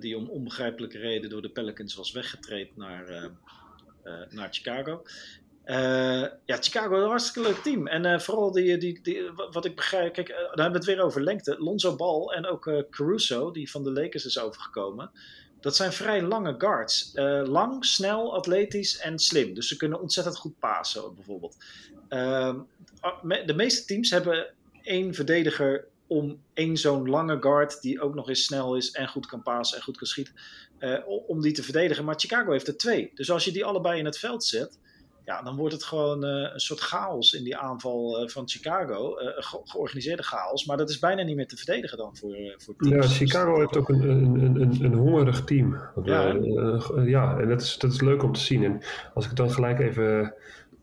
die 0.00 0.16
om 0.16 0.28
onbegrijpelijke 0.28 0.98
reden 0.98 1.30
door 1.30 1.42
de 1.42 1.48
Pelicans 1.50 1.94
was 1.94 2.12
weggetraind 2.12 2.76
naar, 2.76 3.30
naar 4.30 4.48
Chicago. 4.50 5.02
ja, 6.44 6.56
Chicago 6.60 6.96
is 6.96 7.02
een 7.02 7.08
hartstikke 7.08 7.48
leuk 7.48 7.58
team. 7.58 7.86
En 7.86 8.20
vooral 8.20 8.52
die, 8.52 8.78
die, 8.78 9.00
die, 9.02 9.30
wat 9.50 9.64
ik 9.64 9.76
begrijp, 9.76 10.12
kijk, 10.12 10.28
daar 10.28 10.46
hebben 10.46 10.70
we 10.70 10.76
het 10.76 10.84
weer 10.84 11.02
over 11.02 11.22
lengte. 11.22 11.56
Lonzo 11.58 11.96
Ball 11.96 12.26
en 12.26 12.46
ook 12.46 12.84
Caruso, 12.90 13.50
die 13.50 13.70
van 13.70 13.84
de 13.84 13.92
Lakers 13.92 14.24
is 14.24 14.38
overgekomen. 14.38 15.10
Dat 15.60 15.76
zijn 15.76 15.92
vrij 15.92 16.22
lange 16.22 16.54
guards. 16.58 17.10
Uh, 17.14 17.42
lang, 17.44 17.84
snel, 17.84 18.34
atletisch 18.34 18.98
en 18.98 19.18
slim. 19.18 19.54
Dus 19.54 19.68
ze 19.68 19.76
kunnen 19.76 20.00
ontzettend 20.00 20.36
goed 20.36 20.58
pasen, 20.58 21.14
bijvoorbeeld. 21.14 21.56
Uh, 22.08 22.54
de 23.46 23.54
meeste 23.54 23.84
teams 23.84 24.10
hebben 24.10 24.46
één 24.82 25.14
verdediger 25.14 25.84
om 26.06 26.42
één 26.54 26.76
zo'n 26.76 27.08
lange 27.08 27.36
guard, 27.40 27.82
die 27.82 28.00
ook 28.00 28.14
nog 28.14 28.28
eens 28.28 28.44
snel 28.44 28.76
is 28.76 28.90
en 28.90 29.08
goed 29.08 29.26
kan 29.26 29.42
pasen 29.42 29.76
en 29.76 29.82
goed 29.82 29.96
kan 29.96 30.06
schieten, 30.06 30.34
uh, 30.78 30.98
om 31.26 31.40
die 31.40 31.52
te 31.52 31.62
verdedigen. 31.62 32.04
Maar 32.04 32.20
Chicago 32.20 32.50
heeft 32.50 32.68
er 32.68 32.76
twee. 32.76 33.10
Dus 33.14 33.30
als 33.30 33.44
je 33.44 33.52
die 33.52 33.64
allebei 33.64 33.98
in 33.98 34.04
het 34.04 34.18
veld 34.18 34.44
zet, 34.44 34.78
ja, 35.24 35.42
dan 35.42 35.56
wordt 35.56 35.74
het 35.74 35.84
gewoon 35.84 36.24
uh, 36.24 36.52
een 36.52 36.60
soort 36.60 36.80
chaos 36.80 37.32
in 37.32 37.44
die 37.44 37.56
aanval 37.56 38.22
uh, 38.22 38.28
van 38.28 38.48
Chicago. 38.48 39.20
Uh, 39.20 39.26
ge 39.36 39.60
georganiseerde 39.64 40.22
chaos. 40.22 40.64
Maar 40.64 40.76
dat 40.76 40.90
is 40.90 40.98
bijna 40.98 41.22
niet 41.22 41.36
meer 41.36 41.48
te 41.48 41.56
verdedigen 41.56 41.98
dan 41.98 42.16
voor, 42.16 42.36
voor 42.56 42.74
teams. 42.76 43.06
Ja, 43.06 43.26
Chicago 43.26 43.58
heeft 43.58 43.76
ook 43.76 43.88
een, 43.88 44.02
een, 44.08 44.60
een, 44.60 44.84
een 44.84 44.94
hongerig 44.94 45.44
team. 45.44 45.80
Ja, 46.04 46.36
ja 47.04 47.38
en 47.38 47.48
dat 47.48 47.60
is, 47.60 47.78
dat 47.78 47.92
is 47.92 48.00
leuk 48.00 48.22
om 48.22 48.32
te 48.32 48.40
zien. 48.40 48.64
En 48.64 48.80
als 49.14 49.26
ik 49.26 49.36
dan 49.36 49.50
gelijk 49.50 49.78
even 49.78 50.34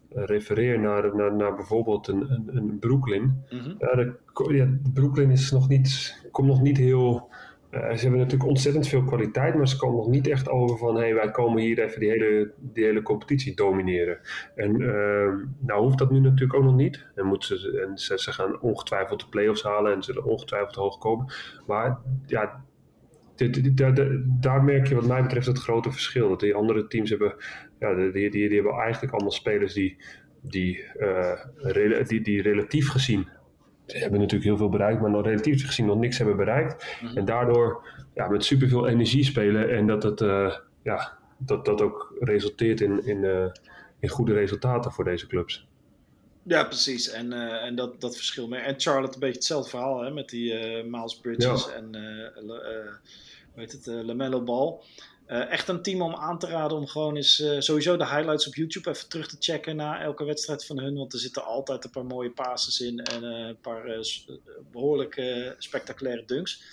refereer 0.09 0.79
naar, 0.79 1.15
naar, 1.15 1.35
naar 1.35 1.55
bijvoorbeeld 1.55 2.07
een, 2.07 2.31
een, 2.31 2.57
een 2.57 2.79
Brooklyn. 2.79 3.23
Mm 3.49 3.59
-hmm. 3.59 3.75
ja, 3.79 3.95
de, 3.95 4.15
ja, 4.51 4.67
Brooklyn 4.93 5.31
is 5.31 5.51
nog 5.51 5.67
niet, 5.67 6.17
komt 6.31 6.47
nog 6.47 6.61
niet 6.61 6.77
heel 6.77 7.29
uh, 7.71 7.79
ze 7.79 8.01
hebben 8.01 8.19
natuurlijk 8.19 8.49
ontzettend 8.49 8.87
veel 8.87 9.03
kwaliteit, 9.03 9.55
maar 9.55 9.67
ze 9.67 9.77
komen 9.77 9.97
nog 9.97 10.07
niet 10.07 10.27
echt 10.27 10.49
over 10.49 10.77
van 10.77 10.95
hey, 10.95 11.13
wij 11.13 11.31
komen 11.31 11.61
hier 11.61 11.79
even 11.83 11.99
die 11.99 12.09
hele, 12.09 12.51
die 12.57 12.83
hele 12.83 13.01
competitie 13.01 13.55
domineren. 13.55 14.19
En 14.55 14.81
uh, 14.81 15.33
nou 15.59 15.81
hoeft 15.81 15.97
dat 15.97 16.11
nu 16.11 16.19
natuurlijk 16.19 16.53
ook 16.53 16.63
nog 16.63 16.75
niet. 16.75 17.05
En, 17.15 17.25
moeten 17.25 17.59
ze, 17.59 17.85
en 17.87 17.97
ze, 17.97 18.19
ze 18.19 18.31
gaan 18.31 18.61
ongetwijfeld 18.61 19.19
de 19.19 19.29
play-offs 19.29 19.63
halen 19.63 19.93
en 19.93 20.03
zullen 20.03 20.23
ongetwijfeld 20.23 20.75
hoog 20.75 20.97
komen. 20.97 21.33
Maar 21.65 21.99
ja, 22.25 22.63
daar 24.39 24.63
merk 24.63 24.87
je 24.87 24.95
wat 24.95 25.07
mij 25.07 25.21
betreft 25.21 25.47
het 25.47 25.59
grote 25.59 25.91
verschil. 25.91 26.29
Dat 26.29 26.39
die 26.39 26.55
andere 26.55 26.87
teams 26.87 27.09
hebben, 27.09 27.35
ja, 27.79 27.95
die, 27.95 28.11
die, 28.11 28.29
die, 28.29 28.55
hebben 28.55 28.73
eigenlijk 28.73 29.13
allemaal 29.13 29.31
spelers 29.31 29.73
die, 29.73 29.97
die, 30.41 30.83
uh, 30.99 32.05
die, 32.07 32.21
die 32.21 32.41
relatief 32.41 32.89
gezien 32.89 33.27
hebben 33.87 34.19
natuurlijk 34.19 34.49
heel 34.49 34.57
veel 34.57 34.69
bereikt, 34.69 35.01
maar 35.01 35.09
nog 35.09 35.25
relatief 35.25 35.65
gezien 35.65 35.85
nog 35.85 35.97
niks 35.97 36.17
hebben 36.17 36.37
bereikt. 36.37 36.97
Mhm. 37.01 37.17
En 37.17 37.25
daardoor 37.25 37.87
ja, 38.13 38.27
met 38.27 38.45
superveel 38.45 38.87
energie 38.87 39.23
spelen 39.23 39.69
en 39.69 39.87
dat 39.87 40.03
het 40.03 40.21
uh, 40.21 40.55
ja, 40.83 41.17
dat, 41.37 41.65
dat 41.65 41.81
ook 41.81 42.15
resulteert 42.19 42.81
in, 42.81 43.05
in, 43.05 43.23
uh, 43.23 43.45
in 43.99 44.09
goede 44.09 44.33
resultaten 44.33 44.91
voor 44.91 45.03
deze 45.03 45.27
clubs. 45.27 45.67
Ja, 46.43 46.63
precies. 46.63 47.09
En, 47.09 47.31
uh, 47.31 47.65
en 47.65 47.75
dat, 47.75 48.01
dat 48.01 48.15
verschil 48.15 48.47
meer. 48.47 48.59
En 48.59 48.79
Charlotte 48.79 49.13
een 49.13 49.19
beetje 49.19 49.35
hetzelfde 49.35 49.69
verhaal 49.69 50.01
hè, 50.01 50.11
met 50.11 50.29
die 50.29 50.53
Miles 50.83 51.19
Bridges 51.19 51.65
ja. 51.65 51.71
en 51.71 51.95
hoe 53.53 53.65
heet 53.65 53.71
het, 53.71 53.85
Lamello 53.85 54.43
Ball. 54.43 54.79
Uh, 55.27 55.51
echt 55.51 55.67
een 55.67 55.81
team 55.81 56.01
om 56.01 56.15
aan 56.15 56.39
te 56.39 56.47
raden 56.47 56.77
om 56.77 56.87
gewoon 56.87 57.15
eens 57.15 57.39
uh, 57.39 57.59
sowieso 57.59 57.97
de 57.97 58.07
highlights 58.07 58.47
op 58.47 58.55
YouTube 58.55 58.89
even 58.89 59.09
terug 59.09 59.27
te 59.27 59.35
checken 59.39 59.75
na 59.75 60.01
elke 60.01 60.23
wedstrijd 60.23 60.65
van 60.65 60.79
hun. 60.79 60.95
Want 60.95 61.13
er 61.13 61.19
zitten 61.19 61.45
altijd 61.45 61.83
een 61.83 61.89
paar 61.89 62.05
mooie 62.05 62.31
passes 62.31 62.79
in 62.79 62.99
en 62.99 63.23
uh, 63.23 63.47
een 63.47 63.59
paar 63.59 64.05
behoorlijk 64.71 65.21
spectaculaire 65.57 66.25
dunks. 66.25 66.63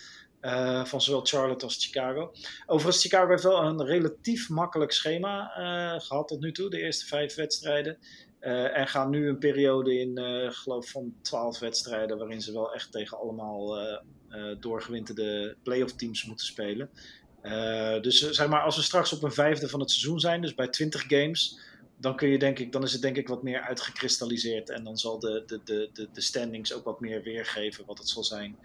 van 0.84 1.00
zowel 1.00 1.25
Charlotte 1.25 1.64
als 1.64 1.84
Chicago. 1.84 2.32
Overigens, 2.66 3.02
Chicago 3.02 3.28
heeft 3.28 3.42
wel 3.42 3.62
een 3.62 3.84
relatief 3.84 4.49
makkelijk 4.49 4.92
schema 4.92 5.46
gehad 5.99 6.28
tot 6.28 6.40
nu 6.40 6.52
toe, 6.52 6.70
de 6.70 6.80
eerste 6.80 7.06
vijf 7.06 7.34
wedstrijden. 7.34 7.99
en 8.75 8.88
gaan 8.88 9.11
nu 9.11 9.28
een 9.28 9.38
periode 9.38 9.99
in, 9.99 10.18
geloof 10.52 10.90
van 10.90 11.14
twaalf 11.23 11.58
wedstrijden, 11.58 12.18
waarin 12.18 12.42
ze 12.42 12.52
wel 12.52 12.75
echt 12.75 12.92
tegen 12.92 13.18
allemaal 13.18 13.76
doorgewinterde 14.61 15.56
playoff 15.62 15.92
teams 15.92 16.25
moeten 16.25 16.46
spelen. 16.46 16.90
Uh, 17.44 18.00
dus 18.00 18.30
zeg 18.30 18.48
maar, 18.48 18.60
als 18.60 18.76
we 18.76 18.82
straks 18.82 19.12
op 19.12 19.22
een 19.22 19.32
vijfde 19.32 19.68
van 19.68 19.80
het 19.80 19.90
seizoen 19.90 20.20
zijn, 20.20 20.40
dus 20.40 20.54
bij 20.54 20.68
20 20.68 21.04
games, 21.08 21.58
dan 21.96 22.16
kun 22.16 22.28
je 22.28 22.38
denk 22.38 22.58
ik, 22.58 22.72
dan 22.72 22.82
is 22.82 22.92
het 22.92 23.02
denk 23.02 23.16
ik 23.16 23.28
wat 23.28 23.42
meer 23.42 23.60
uitgekristalliseerd. 23.60 24.70
En 24.70 24.84
dan 24.84 24.96
zal 24.96 25.18
de, 25.18 25.42
de, 25.46 25.60
de, 25.64 25.90
de, 25.92 26.08
de 26.12 26.20
standings 26.20 26.72
ook 26.72 26.84
wat 26.84 27.00
meer 27.00 27.22
weergeven 27.22 27.84
wat 27.86 27.98
het 27.98 28.08
zal 28.08 28.24
zijn 28.24 28.56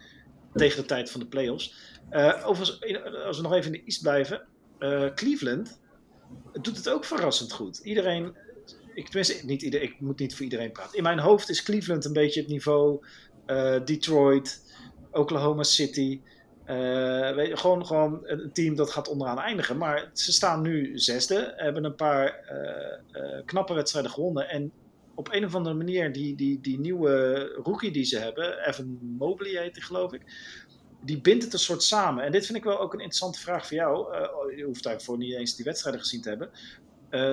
tegen 0.53 0.81
de 0.81 0.87
tijd 0.87 1.11
van 1.11 1.19
de 1.19 1.27
playoffs. 1.27 1.73
Uh, 2.11 2.43
overigens, 2.45 3.01
als 3.25 3.37
we 3.37 3.43
nog 3.43 3.53
even 3.53 3.73
in 3.73 3.79
de 3.79 3.85
East 3.85 4.01
blijven. 4.01 4.47
Cleveland 5.15 5.79
doet 6.61 6.77
het 6.77 6.89
ook 6.89 7.05
verrassend 7.05 7.51
goed. 7.51 7.77
Iedereen, 7.77 8.35
ik, 8.93 9.05
tenminste, 9.05 9.45
niet 9.45 9.61
iedereen, 9.61 9.87
ik 9.87 9.99
moet 9.99 10.19
niet 10.19 10.35
voor 10.35 10.43
iedereen 10.43 10.71
praten. 10.71 10.97
In 10.97 11.03
mijn 11.03 11.19
hoofd 11.19 11.49
is 11.49 11.63
Cleveland 11.63 12.05
een 12.05 12.13
beetje 12.13 12.39
het 12.39 12.49
niveau 12.49 13.05
Detroit, 13.85 14.61
Oklahoma 15.11 15.63
City. 15.63 16.21
Uh, 16.69 17.35
weet 17.35 17.59
gewoon, 17.59 17.85
gewoon 17.85 18.19
een 18.23 18.51
team 18.53 18.75
dat 18.75 18.91
gaat 18.91 19.07
onderaan 19.07 19.39
eindigen. 19.39 19.77
Maar 19.77 20.09
ze 20.13 20.31
staan 20.31 20.61
nu 20.61 20.99
zesde, 20.99 21.53
hebben 21.55 21.83
een 21.83 21.95
paar 21.95 22.39
uh, 22.51 23.21
uh, 23.21 23.45
knappe 23.45 23.73
wedstrijden 23.73 24.11
gewonnen. 24.11 24.49
En 24.49 24.71
op 25.15 25.33
een 25.33 25.45
of 25.45 25.55
andere 25.55 25.75
manier, 25.75 26.11
die, 26.11 26.35
die, 26.35 26.61
die 26.61 26.79
nieuwe 26.79 27.43
rookie 27.63 27.91
die 27.91 28.03
ze 28.03 28.17
hebben, 28.17 28.67
Evan 28.67 28.99
Mobley 29.17 29.61
heet 29.61 29.75
hij 29.75 29.85
geloof 29.85 30.13
ik, 30.13 30.21
die 31.01 31.21
bindt 31.21 31.43
het 31.43 31.53
een 31.53 31.59
soort 31.59 31.83
samen. 31.83 32.23
En 32.23 32.31
dit 32.31 32.45
vind 32.45 32.57
ik 32.57 32.63
wel 32.63 32.79
ook 32.79 32.93
een 32.93 32.99
interessante 32.99 33.39
vraag 33.39 33.67
voor 33.67 33.77
jou. 33.77 34.15
je 34.55 34.63
hoeft 34.63 34.83
daarvoor 34.83 35.17
niet 35.17 35.33
eens 35.33 35.55
die 35.55 35.65
wedstrijden 35.65 36.01
gezien 36.01 36.21
te 36.21 36.29
hebben. 36.29 36.49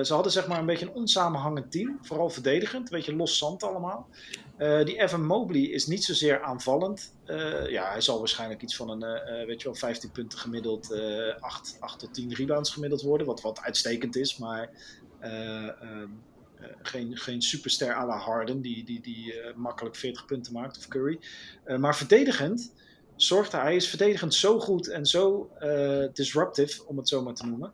ze 0.05 0.13
hadden 0.13 0.31
zeg 0.31 0.47
maar 0.47 0.59
een 0.59 0.65
beetje 0.65 0.85
een 0.85 0.93
onsamenhangend 0.93 1.71
team, 1.71 1.97
vooral 2.01 2.29
verdedigend, 2.29 2.91
een 2.91 2.97
beetje 2.97 3.15
los 3.15 3.37
zand 3.37 3.63
allemaal. 3.63 4.09
Uh, 4.57 4.83
die 4.85 5.01
Evan 5.01 5.25
Mobley 5.25 5.61
is 5.61 5.87
niet 5.87 6.03
zozeer 6.03 6.41
aanvallend. 6.41 7.13
Uh, 7.25 7.69
ja, 7.69 7.91
hij 7.91 8.01
zal 8.01 8.19
waarschijnlijk 8.19 8.61
iets 8.61 8.75
van 8.75 8.89
een, 8.89 9.01
uh, 9.01 9.45
weet 9.45 9.61
je 9.61 9.67
wel, 9.67 9.75
15 9.75 10.11
punten 10.11 10.39
gemiddeld, 10.39 10.95
8, 11.39 11.77
8 11.79 11.99
tot 11.99 12.13
10 12.13 12.33
rebounds 12.33 12.69
gemiddeld 12.69 13.01
worden, 13.01 13.27
wat, 13.27 13.41
wat 13.41 13.59
uitstekend 13.59 14.15
is, 14.15 14.37
maar 14.37 14.69
ehm, 15.19 16.07
geen, 16.81 17.17
geen 17.17 17.41
superster 17.41 17.95
à 17.95 18.05
la 18.05 18.17
Harden, 18.17 18.61
die, 18.61 18.85
die, 18.85 19.01
die 19.01 19.33
makkelijk 19.55 19.95
40 19.95 20.25
punten 20.25 20.53
maakt, 20.53 20.77
of 20.77 20.87
Curry. 20.87 21.19
maar 21.77 21.95
verdedigend 21.95 22.73
zorgt 23.15 23.51
hij, 23.51 23.61
hij 23.61 23.75
is 23.75 23.89
verdedigend 23.89 24.33
zo 24.33 24.59
goed 24.59 24.87
en 24.87 25.05
zo 25.05 25.51
disruptive, 26.13 26.85
om 26.85 26.97
het 26.97 27.07
zo 27.07 27.21
maar 27.21 27.33
te 27.33 27.45
noemen 27.45 27.73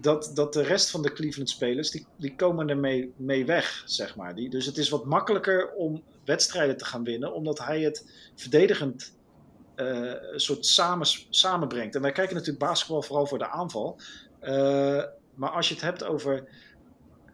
dat, 0.00 0.30
dat 0.34 0.52
de 0.52 0.62
rest 0.62 0.90
van 0.90 1.02
de 1.02 1.12
Cleveland-spelers, 1.12 1.90
die, 1.90 2.06
die 2.16 2.36
komen 2.36 2.68
ermee 2.68 3.12
mee 3.16 3.46
weg, 3.46 3.82
zeg 3.86 4.16
maar. 4.16 4.34
Die, 4.34 4.50
dus 4.50 4.66
het 4.66 4.76
is 4.76 4.88
wat 4.88 5.04
makkelijker 5.04 5.72
om 5.72 6.02
wedstrijden 6.24 6.76
te 6.76 6.84
gaan 6.84 7.04
winnen, 7.04 7.34
omdat 7.34 7.58
hij 7.58 7.80
het 7.80 8.10
verdedigend 8.34 9.14
uh, 9.76 10.12
een 10.32 10.40
soort 10.40 10.66
samen, 10.66 11.06
samenbrengt. 11.30 11.94
En 11.94 12.02
wij 12.02 12.12
kijken 12.12 12.34
natuurlijk 12.34 12.64
basketbal 12.64 13.02
vooral 13.02 13.26
voor 13.26 13.38
de 13.38 13.50
aanval. 13.50 14.00
Uh, 14.42 15.02
maar 15.34 15.50
als 15.50 15.68
je 15.68 15.74
het 15.74 15.82
hebt 15.82 16.04
over 16.04 16.44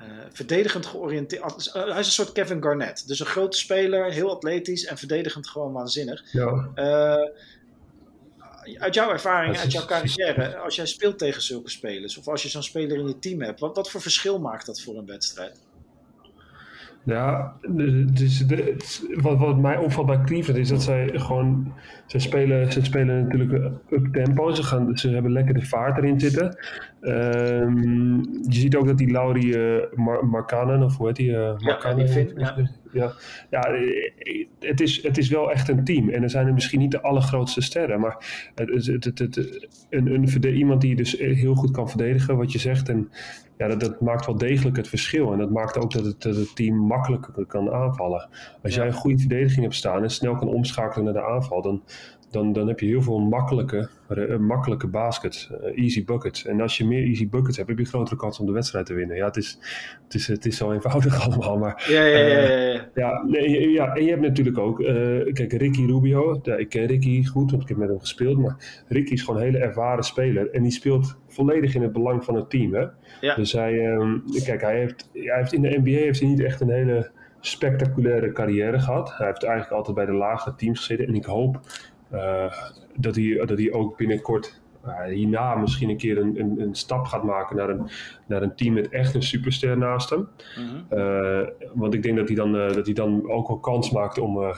uh, 0.00 0.06
verdedigend 0.32 0.86
georiënteerd. 0.86 1.72
hij 1.72 1.98
is 1.98 2.06
een 2.06 2.12
soort 2.12 2.32
Kevin 2.32 2.62
Garnett. 2.62 3.08
Dus 3.08 3.20
een 3.20 3.26
grote 3.26 3.56
speler, 3.56 4.12
heel 4.12 4.30
atletisch 4.30 4.84
en 4.84 4.98
verdedigend 4.98 5.48
gewoon 5.48 5.72
waanzinnig. 5.72 6.32
Ja 6.32 6.70
uit 8.74 8.94
jouw 8.94 9.10
ervaring, 9.10 9.58
uit 9.58 9.72
jouw 9.72 9.84
carrière, 9.84 10.56
als 10.56 10.76
jij 10.76 10.86
speelt 10.86 11.18
tegen 11.18 11.42
zulke 11.42 11.70
spelers, 11.70 12.16
of 12.16 12.28
als 12.28 12.42
je 12.42 12.48
zo'n 12.48 12.62
speler 12.62 12.98
in 12.98 13.08
je 13.08 13.18
team 13.18 13.40
hebt, 13.40 13.60
wat, 13.60 13.76
wat 13.76 13.90
voor 13.90 14.00
verschil 14.00 14.38
maakt 14.38 14.66
dat 14.66 14.80
voor 14.80 14.96
een 14.96 15.06
wedstrijd? 15.06 15.56
Ja, 17.06 17.56
dus 18.12 18.44
wat, 19.14 19.38
wat 19.38 19.58
mij 19.58 19.76
opvalt 19.76 20.06
bij 20.06 20.20
Cleveland 20.20 20.58
is 20.58 20.68
dat 20.68 20.82
zij 20.82 21.10
gewoon. 21.14 21.72
Ze 22.06 22.18
spelen, 22.18 22.72
ze 22.72 22.84
spelen 22.84 23.22
natuurlijk 23.22 23.52
up 23.90 24.06
tempo. 24.12 24.54
Ze, 24.54 24.62
gaan, 24.62 24.98
ze 24.98 25.10
hebben 25.10 25.32
lekker 25.32 25.54
de 25.54 25.66
vaart 25.66 25.96
erin 25.98 26.20
zitten. 26.20 26.56
Um, 27.00 28.16
je 28.42 28.58
ziet 28.58 28.76
ook 28.76 28.86
dat 28.86 28.98
die 28.98 29.10
Laurie 29.10 29.58
uh, 29.58 29.82
Mar 29.94 30.26
Markanen, 30.26 30.82
of 30.82 30.96
hoe 30.96 31.06
heet 31.06 31.16
die? 31.16 31.30
Uh, 31.30 31.58
Markanen, 31.58 32.06
ja, 32.06 32.26
ja. 32.36 32.68
ja. 32.92 33.12
Ja, 33.50 33.74
het, 34.60 34.80
is, 34.80 35.02
het 35.02 35.18
is 35.18 35.28
wel 35.28 35.52
echt 35.52 35.68
een 35.68 35.84
team. 35.84 36.08
En 36.08 36.22
er 36.22 36.30
zijn 36.30 36.46
er 36.46 36.54
misschien 36.54 36.80
niet 36.80 36.90
de 36.90 37.02
allergrootste 37.02 37.60
sterren. 37.60 38.00
Maar 38.00 38.50
het, 38.54 38.86
het, 38.86 39.04
het, 39.04 39.18
het, 39.18 39.68
een, 39.90 40.14
een, 40.14 40.54
iemand 40.54 40.80
die 40.80 40.96
dus 40.96 41.18
heel 41.18 41.54
goed 41.54 41.70
kan 41.70 41.88
verdedigen, 41.88 42.36
wat 42.36 42.52
je 42.52 42.58
zegt. 42.58 42.88
En 42.88 43.10
ja, 43.58 43.68
dat, 43.68 43.80
dat, 43.80 44.00
maakt 44.00 44.26
wel 44.26 44.38
degelijk 44.38 44.76
het 44.76 44.88
verschil. 44.88 45.32
En 45.32 45.38
dat 45.38 45.50
maakt 45.50 45.78
ook 45.78 45.92
dat 45.92 46.04
het, 46.04 46.22
het 46.22 46.56
team 46.56 46.76
makkelijker 46.76 47.46
kan 47.46 47.72
aanvallen. 47.72 48.28
Als 48.62 48.74
jij 48.74 48.86
een 48.86 48.92
goede 48.92 49.18
verdediging 49.18 49.62
hebt 49.62 49.74
staan 49.74 50.02
en 50.02 50.10
snel 50.10 50.36
kan 50.36 50.48
omschakelen 50.48 51.04
naar 51.04 51.22
de 51.22 51.28
aanval, 51.28 51.62
dan, 51.62 51.82
dan, 52.30 52.52
dan 52.52 52.68
heb 52.68 52.80
je 52.80 52.86
heel 52.86 53.02
veel 53.02 53.18
makkelijke, 53.18 53.88
uh, 54.08 54.36
makkelijke 54.36 54.86
baskets, 54.86 55.50
uh, 55.50 55.78
easy 55.78 56.04
buckets. 56.04 56.44
En 56.46 56.60
als 56.60 56.76
je 56.76 56.86
meer 56.86 57.04
easy 57.04 57.28
buckets 57.28 57.56
hebt, 57.56 57.68
heb 57.68 57.78
je 57.78 57.84
een 57.84 57.90
grotere 57.90 58.16
kans 58.16 58.40
om 58.40 58.46
de 58.46 58.52
wedstrijd 58.52 58.86
te 58.86 58.94
winnen. 58.94 59.16
Ja, 59.16 59.26
het 59.26 59.36
is, 59.36 59.58
het 60.04 60.14
is, 60.14 60.26
het 60.26 60.46
is 60.46 60.56
zo 60.56 60.72
eenvoudig 60.72 61.20
allemaal. 61.26 61.58
Maar, 61.58 61.84
ja, 61.88 62.04
ja, 62.04 62.18
ja, 62.18 62.38
ja, 62.38 62.72
ja. 62.72 62.88
ja, 62.94 63.22
nee, 63.26 63.70
ja 63.70 63.94
en 63.94 64.04
je 64.04 64.10
hebt 64.10 64.22
natuurlijk 64.22 64.58
ook, 64.58 64.80
uh, 64.80 64.86
kijk, 65.32 65.52
Ricky 65.52 65.84
Rubio. 65.84 66.40
Ja, 66.42 66.54
ik 66.54 66.68
ken 66.68 66.86
Ricky 66.86 67.24
goed, 67.24 67.50
want 67.50 67.62
ik 67.62 67.68
heb 67.68 67.76
met 67.76 67.88
hem 67.88 68.00
gespeeld. 68.00 68.38
Maar 68.38 68.84
Ricky 68.88 69.12
is 69.12 69.22
gewoon 69.22 69.40
een 69.40 69.46
hele 69.46 69.58
ervaren 69.58 70.04
speler. 70.04 70.50
En 70.50 70.62
die 70.62 70.72
speelt 70.72 71.18
volledig 71.26 71.74
in 71.74 71.82
het 71.82 71.92
belang 71.92 72.24
van 72.24 72.34
het 72.34 72.50
team. 72.50 72.74
Hè? 72.74 72.86
Ja. 73.20 73.34
Dus 73.34 73.52
hij, 73.52 73.86
um, 73.86 74.22
kijk, 74.44 74.60
hij 74.60 74.78
heeft, 74.78 75.10
hij 75.12 75.36
heeft 75.36 75.52
in 75.52 75.62
de 75.62 75.78
NBA 75.78 75.90
heeft 75.90 76.20
hij 76.20 76.28
niet 76.28 76.42
echt 76.42 76.60
een 76.60 76.70
hele 76.70 77.10
spectaculaire 77.40 78.32
carrière 78.32 78.78
gehad. 78.78 79.16
Hij 79.16 79.26
heeft 79.26 79.44
eigenlijk 79.44 79.74
altijd 79.76 79.96
bij 79.96 80.06
de 80.06 80.12
lage 80.12 80.54
teams 80.54 80.78
gezeten. 80.78 81.06
En 81.06 81.14
ik 81.14 81.24
hoop 81.24 81.60
dat, 82.96 83.16
hij, 83.16 83.42
dat 83.46 83.58
hij 83.58 83.72
ook 83.72 83.96
binnenkort 83.96 84.60
uh, 84.86 85.04
hierna 85.04 85.54
misschien 85.54 85.88
een 85.88 85.96
keer 85.96 86.18
een, 86.18 86.40
een, 86.40 86.60
een, 86.60 86.74
stap 86.74 87.04
gaat 87.04 87.22
maken 87.22 87.56
naar 87.56 87.68
een, 87.68 87.88
naar 88.26 88.42
een 88.42 88.54
team 88.54 88.74
met 88.74 88.88
echt 88.88 89.14
een 89.14 89.22
superster 89.22 89.78
naast 89.78 90.10
hem. 90.10 90.28
Mm 90.58 90.66
-hmm. 90.88 90.98
uh, 90.98 91.48
want 91.74 91.94
ik 91.94 92.02
denk 92.02 92.16
dat 92.16 92.26
hij 92.26 92.36
dan, 92.36 92.52
dat 92.52 92.84
hij 92.84 92.94
dan 92.94 93.30
ook 93.30 93.48
wel 93.48 93.58
kans 93.58 93.90
maakt 93.90 94.18
om, 94.18 94.54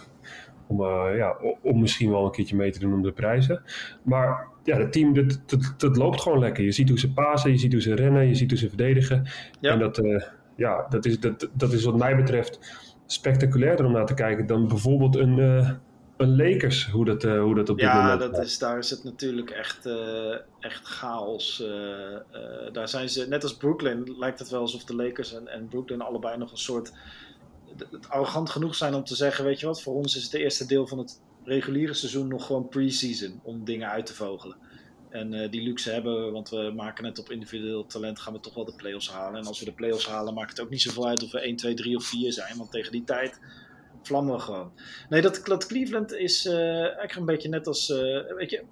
om, 0.66 0.82
ja, 1.16 1.36
om 1.62 1.80
misschien 1.80 2.10
wel 2.10 2.24
een 2.24 2.30
keertje 2.30 2.56
mee 2.56 2.70
te 2.70 2.78
doen 2.78 2.94
om 2.94 3.02
de 3.02 3.12
prijzen. 3.12 3.62
Maar 4.02 4.46
ja, 4.64 4.78
het 4.78 4.92
team, 4.92 5.14
dat, 5.14 5.42
dat, 5.46 5.74
dat, 5.76 5.96
loopt 5.96 6.20
gewoon 6.20 6.38
lekker. 6.38 6.64
Je 6.64 6.72
ziet 6.72 6.88
hoe 6.88 6.98
ze 6.98 7.12
pasen, 7.12 7.50
je 7.50 7.58
ziet 7.58 7.72
hoe 7.72 7.82
ze 7.82 7.94
rennen, 7.94 8.26
je 8.26 8.34
ziet 8.34 8.50
hoe 8.50 8.58
ze 8.58 8.68
verdedigen. 8.68 9.28
Ja. 9.60 9.72
En 9.72 9.78
dat, 9.78 10.02
ja, 10.56 10.86
dat, 10.88 11.04
is, 11.04 11.20
dat, 11.20 11.50
dat 11.52 11.72
is 11.72 11.84
wat 11.84 11.98
mij 11.98 12.16
betreft 12.16 12.58
spectaculairder 13.06 13.86
om 13.86 13.92
naar 13.92 14.06
te 14.06 14.14
kijken 14.14 14.46
dan 14.46 14.68
bijvoorbeeld 14.68 15.16
een, 15.16 15.38
een 15.38 15.78
Lakers, 16.26 16.90
hoe 16.90 17.04
dat, 17.04 17.25
uh, 17.25 17.42
hoe 17.42 17.54
dat 17.54 17.68
op 17.68 17.76
dit 17.76 17.87
ja, 17.87 18.02
moment 18.02 18.20
dat 18.20 18.44
is, 18.44 18.58
daar 18.58 18.78
is 18.78 18.90
het 18.90 19.04
natuurlijk 19.04 19.50
echt, 19.50 19.87
uh, 19.87 20.37
echt 20.60 20.87
chaos. 20.87 21.60
Uh, 21.60 21.68
daar 22.72 22.88
zijn 22.88 23.08
ze, 23.08 23.28
net 23.28 23.42
als 23.42 23.56
Brooklyn, 23.56 24.14
lijkt 24.18 24.38
het 24.38 24.48
wel 24.48 24.60
alsof 24.60 24.84
de 24.84 24.94
Lakers 24.94 25.34
en, 25.34 25.48
en 25.48 25.68
Brooklyn 25.68 26.00
allebei 26.00 26.38
nog 26.38 26.50
een 26.50 26.56
soort 26.58 26.92
het 27.78 28.08
arrogant 28.08 28.50
genoeg 28.50 28.75
zijn 28.75 28.94
om 28.94 29.04
te 29.04 29.14
zeggen, 29.14 29.44
weet 29.44 29.60
je 29.60 29.66
wat, 29.66 29.82
voor 29.82 29.94
ons 29.94 30.16
is 30.16 30.25
het 30.25 30.34
eerste 30.34 30.66
deel 30.66 30.87
van 30.87 30.98
het 30.98 31.20
reguliere 31.44 31.94
seizoen 31.94 32.28
nog 32.28 32.46
gewoon 32.46 32.68
pre-season 32.68 33.40
om 33.42 33.64
dingen 33.64 33.88
uit 33.88 34.06
te 34.06 34.14
vogelen. 34.14 34.56
En 35.08 35.32
uh, 35.32 35.50
die 35.50 35.62
luxe 35.62 35.90
hebben 35.90 36.25
we, 36.25 36.30
want 36.30 36.48
we 36.48 36.72
maken 36.76 37.04
het 37.04 37.18
op 37.18 37.30
individueel 37.30 37.87
talent, 37.87 38.20
gaan 38.20 38.32
we 38.32 38.40
toch 38.40 38.54
wel 38.54 38.64
de 38.64 38.75
play-offs 38.76 39.10
halen. 39.10 39.40
En 39.40 39.46
als 39.46 39.58
we 39.58 39.64
de 39.64 39.72
play-offs 39.72 40.06
halen, 40.06 40.34
maakt 40.34 40.50
het 40.50 40.60
ook 40.60 40.70
niet 40.70 40.82
zoveel 40.82 41.08
uit 41.08 41.22
of 41.22 41.30
we 41.30 41.40
1, 41.40 41.56
2, 41.56 41.75
3 41.75 41.96
of 41.96 42.04
4 42.04 42.32
zijn. 42.32 42.56
Want 42.56 42.70
tegen 42.70 42.92
die 42.92 43.04
tijd 43.04 43.40
vlammen 44.02 44.40
gewoon. 44.40 44.72
Nee, 45.08 45.20
dat, 45.20 45.66
Cleveland 45.66 46.12
is 46.12 46.46
uh, 46.46 46.80
eigenlijk 46.80 47.14
een 47.14 47.24
beetje 47.24 47.48
net 47.48 47.66
als, 47.66 47.88
uh, 47.88 48.32
weet 48.36 48.50
je, 48.50 48.62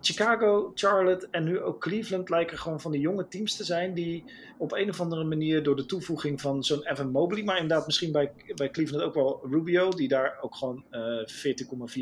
Chicago, 0.00 0.72
Charlotte 0.74 1.28
en 1.30 1.44
nu 1.44 1.60
ook 1.60 1.80
Cleveland 1.80 2.28
lijken 2.28 2.58
gewoon 2.58 2.80
van 2.80 2.92
die 2.92 3.00
jonge 3.00 3.28
teams 3.28 3.56
te 3.56 3.64
zijn 3.64 3.94
die 3.94 4.24
op 4.58 4.72
een 4.72 4.88
of 4.88 5.00
andere 5.00 5.24
manier 5.24 5.62
door 5.62 5.76
de 5.76 5.86
toevoeging 5.86 6.40
van 6.40 6.64
zo'n 6.64 6.86
Evan 6.86 7.10
Mobley, 7.10 7.42
maar 7.42 7.58
inderdaad 7.58 7.86
misschien 7.86 8.12
bij, 8.12 8.32
bij 8.54 8.70
Cleveland 8.70 9.04
ook 9.04 9.14
wel 9.14 9.40
Rubio, 9.50 9.88
die 9.88 10.08
daar 10.08 10.38
ook 10.40 10.54
gewoon 10.54 10.84
uh, 10.90 11.20
eh, 11.20 11.56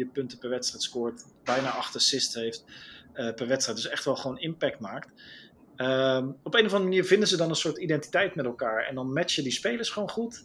14,4 0.06 0.12
punten 0.12 0.38
per 0.38 0.50
wedstrijd 0.50 0.82
scoort, 0.82 1.25
bijna 1.44 1.70
8 1.70 1.96
assists 1.96 2.34
heeft 2.34 2.64
per 3.12 3.46
wedstrijd, 3.46 3.78
dus 3.78 3.88
echt 3.88 4.04
wel 4.04 4.16
gewoon 4.16 4.38
impact 4.38 4.80
maakt. 4.80 5.08
Um, 5.80 6.37
op 6.42 6.54
een 6.54 6.66
of 6.66 6.72
andere 6.72 6.82
manier 6.82 7.04
vinden 7.04 7.28
ze 7.28 7.37
dan 7.37 7.49
een 7.49 7.56
soort 7.56 7.78
identiteit 7.78 8.34
met 8.34 8.44
elkaar 8.44 8.87
en 8.87 8.94
dan 8.94 9.12
matchen 9.12 9.42
die 9.42 9.52
spelers 9.52 9.90
gewoon 9.90 10.10
goed. 10.10 10.44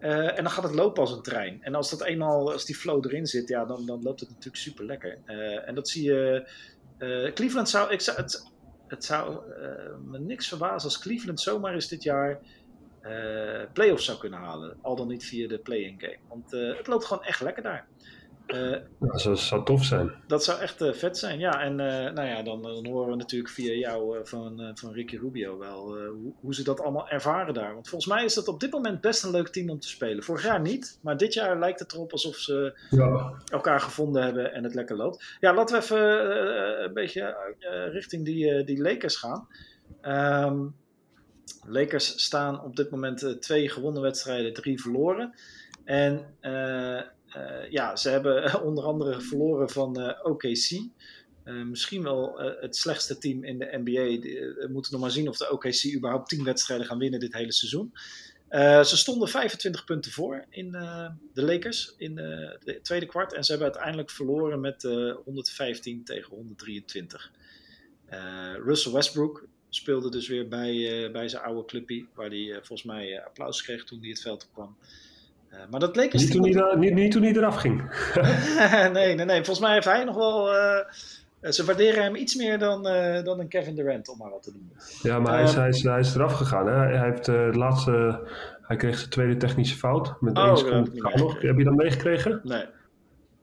Uh, 0.00 0.38
en 0.38 0.42
dan 0.42 0.50
gaat 0.50 0.64
het 0.64 0.74
lopen 0.74 1.00
als 1.00 1.12
een 1.12 1.22
trein. 1.22 1.62
En 1.62 1.74
als 1.74 1.90
dat 1.90 2.04
eenmaal, 2.04 2.52
als 2.52 2.64
die 2.64 2.76
flow 2.76 3.04
erin 3.04 3.26
zit, 3.26 3.48
ja, 3.48 3.64
dan, 3.64 3.86
dan 3.86 4.02
loopt 4.02 4.20
het 4.20 4.28
natuurlijk 4.28 4.56
super 4.56 4.84
lekker. 4.84 5.18
Uh, 5.26 5.68
en 5.68 5.74
dat 5.74 5.88
zie 5.88 6.04
je. 6.04 6.48
Uh, 6.98 7.32
Cleveland 7.32 7.68
zou. 7.68 7.92
Ik 7.92 8.00
zou 8.00 8.16
het, 8.16 8.52
het 8.88 9.04
zou 9.04 9.40
me 10.04 10.18
niks 10.18 10.48
verbazen 10.48 10.88
als 10.88 10.98
Cleveland 10.98 11.40
zomaar 11.40 11.74
eens 11.74 11.88
dit 11.88 12.02
jaar. 12.02 12.40
playoffs 13.72 14.04
zou 14.04 14.18
kunnen 14.18 14.38
halen. 14.38 14.76
Al 14.82 14.96
dan 14.96 15.08
niet 15.08 15.24
via 15.24 15.48
de 15.48 15.58
play-in 15.58 16.00
game. 16.00 16.18
Want 16.28 16.50
het 16.50 16.86
loopt 16.86 17.04
gewoon 17.04 17.24
echt 17.24 17.40
lekker 17.40 17.62
daar. 17.62 17.86
Dat 18.98 19.20
zou, 19.20 19.36
zou, 19.36 19.64
tof 19.64 19.84
zijn. 19.84 20.12
Dat 20.26 20.44
zou 20.44 20.60
echt 20.60 20.82
uh, 20.82 20.92
vet 20.92 21.18
zijn, 21.18 21.38
ja. 21.38 21.62
En 21.62 21.72
uh, 21.72 22.12
nou 22.12 22.22
ja, 22.22 22.42
dan, 22.42 22.62
dan, 22.62 22.86
horen 22.86 23.10
we 23.10 23.16
natuurlijk 23.16 23.52
via 23.52 23.72
jou 23.72 24.26
van, 24.26 24.70
van 24.74 24.92
Ricky 24.92 25.16
Rubio 25.16 25.58
wel 25.58 25.96
hoe, 26.08 26.32
hoe, 26.40 26.54
ze 26.54 26.64
dat 26.64 26.80
allemaal 26.80 27.08
ervaren 27.08 27.54
daar. 27.54 27.74
Want 27.74 27.88
volgens 27.88 28.12
mij 28.12 28.24
is 28.24 28.34
dat 28.34 28.48
op 28.48 28.60
dit 28.60 28.72
moment 28.72 29.00
best 29.00 29.24
een 29.24 29.30
leuk 29.30 29.48
team 29.48 29.70
om 29.70 29.80
te 29.80 29.88
spelen. 29.88 30.24
Vorig 30.24 30.42
jaar 30.42 30.60
niet, 30.60 30.98
maar 31.02 31.16
dit 31.16 31.34
jaar 31.34 31.58
lijkt 31.58 31.80
het 31.80 31.92
erop 31.92 32.12
alsof 32.12 32.36
ze 32.36 32.78
ja. 32.90 33.32
elkaar 33.46 33.80
gevonden 33.80 34.22
hebben 34.22 34.52
en 34.52 34.64
het 34.64 34.74
lekker 34.74 34.96
loopt. 34.96 35.36
Ja, 35.40 35.54
laten 35.54 35.76
we 35.76 35.82
even 35.82 36.84
een 36.84 36.94
beetje 36.94 37.36
richting 37.92 38.24
die, 38.24 38.64
die 38.64 38.82
Lakers 38.82 39.16
gaan. 39.16 39.48
Um, 40.02 40.74
Lakers 41.66 42.22
staan 42.22 42.62
op 42.64 42.76
dit 42.76 42.90
moment 42.90 43.36
twee 43.40 43.68
gewonnen 43.68 44.02
wedstrijden, 44.02 44.52
drie 44.52 44.80
verloren. 44.80 45.34
En 45.84 46.26
ja, 47.70 47.96
ze 47.96 48.08
hebben 48.08 48.62
onder 48.68 48.84
andere 48.84 49.20
verloren 49.20 49.70
van 49.70 50.16
OKC. 50.22 50.80
misschien 51.44 52.02
wel 52.02 52.38
het 52.60 52.76
slechtste 52.76 53.18
team 53.18 53.44
in 53.44 53.58
de 53.58 53.78
NBA. 53.84 54.20
We 54.60 54.68
moeten 54.72 54.92
nog 54.92 55.00
maar 55.00 55.10
zien 55.10 55.28
of 55.28 55.36
de 55.36 55.50
OKC 55.50 55.94
überhaupt 55.94 56.28
10 56.28 56.44
wedstrijden 56.44 56.86
gaan 56.86 56.98
winnen 56.98 57.20
dit 57.20 57.34
hele 57.34 57.52
seizoen. 57.52 57.92
Ze 58.84 58.96
stonden 58.96 59.28
25 59.28 59.84
punten 59.84 60.12
voor 60.12 60.44
in 60.50 60.70
de 61.32 61.42
Lakers 61.42 61.94
in 61.96 62.14
de 62.14 62.78
tweede 62.82 63.06
kwart. 63.06 63.32
En 63.32 63.44
ze 63.44 63.50
hebben 63.50 63.68
uiteindelijk 63.68 64.10
verloren 64.10 64.60
met 64.60 64.82
115 65.24 66.04
tegen 66.04 66.34
123. 66.34 67.30
Russell 68.64 68.92
Westbrook 68.92 69.46
speelde 69.68 70.10
dus 70.10 70.28
weer 70.28 70.48
bij, 70.48 71.08
bij 71.12 71.28
zijn 71.28 71.42
oude 71.42 71.64
clubje. 71.64 72.06
Waar 72.14 72.28
hij 72.28 72.52
volgens 72.52 72.82
mij 72.82 73.24
applaus 73.24 73.62
kreeg 73.62 73.84
toen 73.84 74.00
hij 74.00 74.08
het 74.08 74.20
veld 74.20 74.44
op 74.44 74.52
kwam. 74.52 74.76
Maar 75.70 75.80
dat 75.80 75.96
Lakers 75.96 76.22
niet, 76.22 76.32
toen 76.32 76.56
hij, 76.56 76.76
niet, 76.76 76.94
niet 76.94 77.12
toen 77.12 77.22
hij 77.22 77.32
eraf 77.32 77.56
ging. 77.56 77.82
nee, 78.92 79.14
nee, 79.14 79.24
nee. 79.26 79.36
Volgens 79.44 79.60
mij 79.60 79.72
heeft 79.72 79.84
hij 79.84 80.04
nog 80.04 80.16
wel 80.16 80.48
ze 81.40 81.64
waarderen 81.64 82.02
hem 82.02 82.14
iets 82.14 82.34
meer 82.34 82.58
dan, 82.58 82.86
uh, 82.86 83.24
dan 83.24 83.40
een 83.40 83.48
Kevin 83.48 83.74
Durant, 83.74 84.08
om 84.08 84.18
maar 84.18 84.30
wat 84.30 84.42
te 84.42 84.52
doen. 84.52 84.72
Ja, 85.02 85.18
maar 85.18 85.32
hij, 85.32 85.42
is, 85.42 85.54
hij, 85.54 85.68
is, 85.68 85.82
hij 85.82 86.00
is 86.00 86.14
eraf 86.14 86.32
gegaan. 86.32 86.66
Hè? 86.66 86.96
Hij, 86.96 87.10
heeft, 87.10 87.28
uh, 87.28 87.48
laatste, 87.52 88.20
hij 88.62 88.76
kreeg 88.76 88.98
zijn 88.98 89.10
tweede 89.10 89.36
technische 89.36 89.76
fout. 89.76 90.20
Met 90.20 90.38
oh, 90.38 90.46
één 90.46 90.56
seconde 90.56 90.90
nog. 90.94 91.42
Heb 91.42 91.58
je 91.58 91.64
dat 91.64 91.74
meegekregen? 91.74 92.40
Nee. 92.44 92.64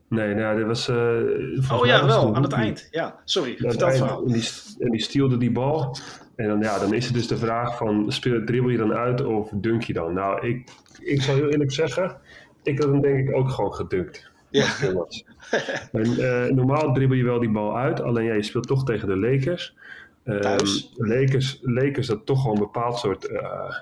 Nee, 0.10 0.34
nou, 0.34 0.58
dit 0.58 0.66
was. 0.66 0.90
Oh 0.90 1.86
ja, 1.86 2.06
wel, 2.06 2.36
aan 2.36 2.44
het 2.44 2.52
eind. 2.52 2.88
Ja, 2.92 3.20
sorry, 3.24 3.56
vertel 3.58 3.88
het 3.88 3.98
verhaal. 3.98 4.26
En 4.26 4.32
die, 4.32 4.50
en 4.80 4.92
die 4.92 5.02
stielde 5.02 5.38
die 5.38 5.52
bal. 5.52 5.98
En 6.36 6.48
dan, 6.48 6.60
ja, 6.60 6.80
dan 6.80 6.94
is 6.94 7.06
het 7.06 7.14
dus 7.14 7.28
de 7.28 7.38
vraag: 7.38 7.78
van, 7.78 8.12
speel, 8.12 8.44
dribbel 8.46 8.72
je 8.72 8.78
dan 8.78 8.94
uit 8.94 9.26
of 9.26 9.50
dunk 9.54 9.84
je 9.84 9.94
dan? 9.94 10.14
Nou, 10.14 10.48
ik, 10.48 10.70
ik 11.00 11.22
zal 11.22 11.36
heel 11.36 11.50
eerlijk 11.50 11.72
zeggen, 11.72 12.18
ik 12.64 12.80
had 12.80 12.88
hem 12.88 13.02
denk 13.02 13.28
ik 13.28 13.36
ook 13.36 13.50
gewoon 13.50 13.74
gedunkt. 13.74 14.32
Ja. 14.50 14.66
en, 15.92 16.10
uh, 16.10 16.46
normaal 16.46 16.94
dribbel 16.94 17.18
je 17.18 17.24
wel 17.24 17.40
die 17.40 17.52
bal 17.52 17.78
uit, 17.78 18.02
alleen 18.02 18.26
ja, 18.26 18.34
je 18.34 18.44
speelt 18.44 18.68
toch 18.68 18.84
tegen 18.84 19.08
de 19.08 19.18
Lakers. 19.18 19.76
Um, 20.26 20.42
Lakers, 20.96 21.60
Lakers 21.62 22.08
dat 22.08 22.26
toch 22.26 22.42
gewoon 22.42 22.56
een 22.56 22.64
bepaald 22.64 22.98
soort, 22.98 23.30
uh, 23.30 23.76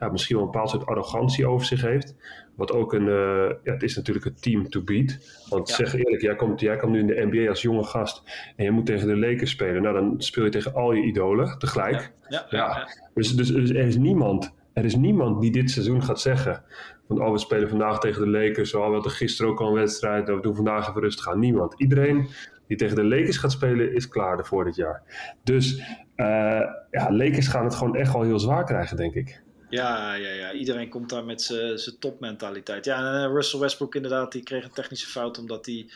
ja, 0.00 0.08
misschien 0.08 0.36
wel 0.36 0.44
een 0.44 0.50
bepaald 0.50 0.70
soort 0.70 0.86
arrogantie 0.86 1.46
over 1.46 1.66
zich 1.66 1.82
heeft. 1.82 2.14
Wat 2.56 2.72
ook 2.72 2.92
een, 2.92 3.06
uh, 3.06 3.50
ja, 3.62 3.72
het 3.72 3.82
is 3.82 3.96
natuurlijk 3.96 4.26
een 4.26 4.34
team 4.40 4.68
to 4.68 4.82
beat. 4.82 5.18
Want 5.48 5.68
ja. 5.68 5.74
zeg 5.74 5.94
eerlijk, 5.94 6.22
jij 6.22 6.36
komt, 6.36 6.60
jij 6.60 6.76
komt 6.76 6.92
nu 6.92 6.98
in 6.98 7.06
de 7.06 7.26
NBA 7.30 7.48
als 7.48 7.62
jonge 7.62 7.84
gast 7.84 8.22
en 8.56 8.64
je 8.64 8.70
moet 8.70 8.86
tegen 8.86 9.08
de 9.08 9.16
Lakers 9.16 9.50
spelen. 9.50 9.82
Nou, 9.82 9.94
dan 9.94 10.14
speel 10.22 10.44
je 10.44 10.50
tegen 10.50 10.74
al 10.74 10.92
je 10.92 11.02
idolen 11.02 11.58
tegelijk. 11.58 12.12
Ja, 12.28 12.46
ja, 12.48 12.88
Dus, 13.14 13.36
dus, 13.36 13.48
dus 13.48 13.70
er 13.70 13.86
is 13.86 13.96
niemand, 13.96 14.54
er 14.72 14.84
is 14.84 14.96
niemand 14.96 15.40
die 15.40 15.52
dit 15.52 15.70
seizoen 15.70 16.02
gaat 16.02 16.20
zeggen 16.20 16.64
van 17.06 17.22
oh, 17.22 17.32
we 17.32 17.38
spelen 17.38 17.68
vandaag 17.68 17.98
tegen 17.98 18.22
de 18.22 18.38
Lakers. 18.38 18.74
Oh, 18.74 18.86
we 18.86 18.92
hadden 18.92 19.12
gisteren 19.12 19.50
ook 19.50 19.60
al 19.60 19.68
een 19.68 19.74
wedstrijd. 19.74 20.28
We 20.28 20.40
doen 20.40 20.54
vandaag 20.54 20.88
even 20.88 21.00
rustig 21.00 21.28
aan. 21.28 21.38
Niemand. 21.38 21.80
Iedereen 21.80 22.28
die 22.66 22.76
tegen 22.76 22.96
de 22.96 23.04
Lakers 23.04 23.36
gaat 23.36 23.52
spelen, 23.52 23.94
is 23.94 24.08
klaar 24.08 24.44
voor 24.44 24.64
dit 24.64 24.76
jaar. 24.76 25.02
Dus 25.42 25.78
uh, 26.16 26.60
ja, 26.90 27.12
Lakers 27.12 27.48
gaan 27.48 27.64
het 27.64 27.74
gewoon 27.74 27.96
echt 27.96 28.12
wel 28.12 28.22
heel 28.22 28.38
zwaar 28.38 28.64
krijgen, 28.64 28.96
denk 28.96 29.14
ik. 29.14 29.42
Ja, 29.74 30.14
ja, 30.14 30.30
ja. 30.30 30.52
iedereen 30.52 30.88
komt 30.88 31.10
daar 31.10 31.24
met 31.24 31.42
zijn 31.42 31.98
topmentaliteit. 31.98 32.84
Ja, 32.84 32.98
en 32.98 33.28
uh, 33.28 33.34
Russell 33.34 33.60
Westbrook 33.60 33.94
inderdaad, 33.94 34.32
die 34.32 34.42
kreeg 34.42 34.64
een 34.64 34.72
technische 34.72 35.06
fout 35.06 35.38
omdat 35.38 35.66
hij 35.66 35.90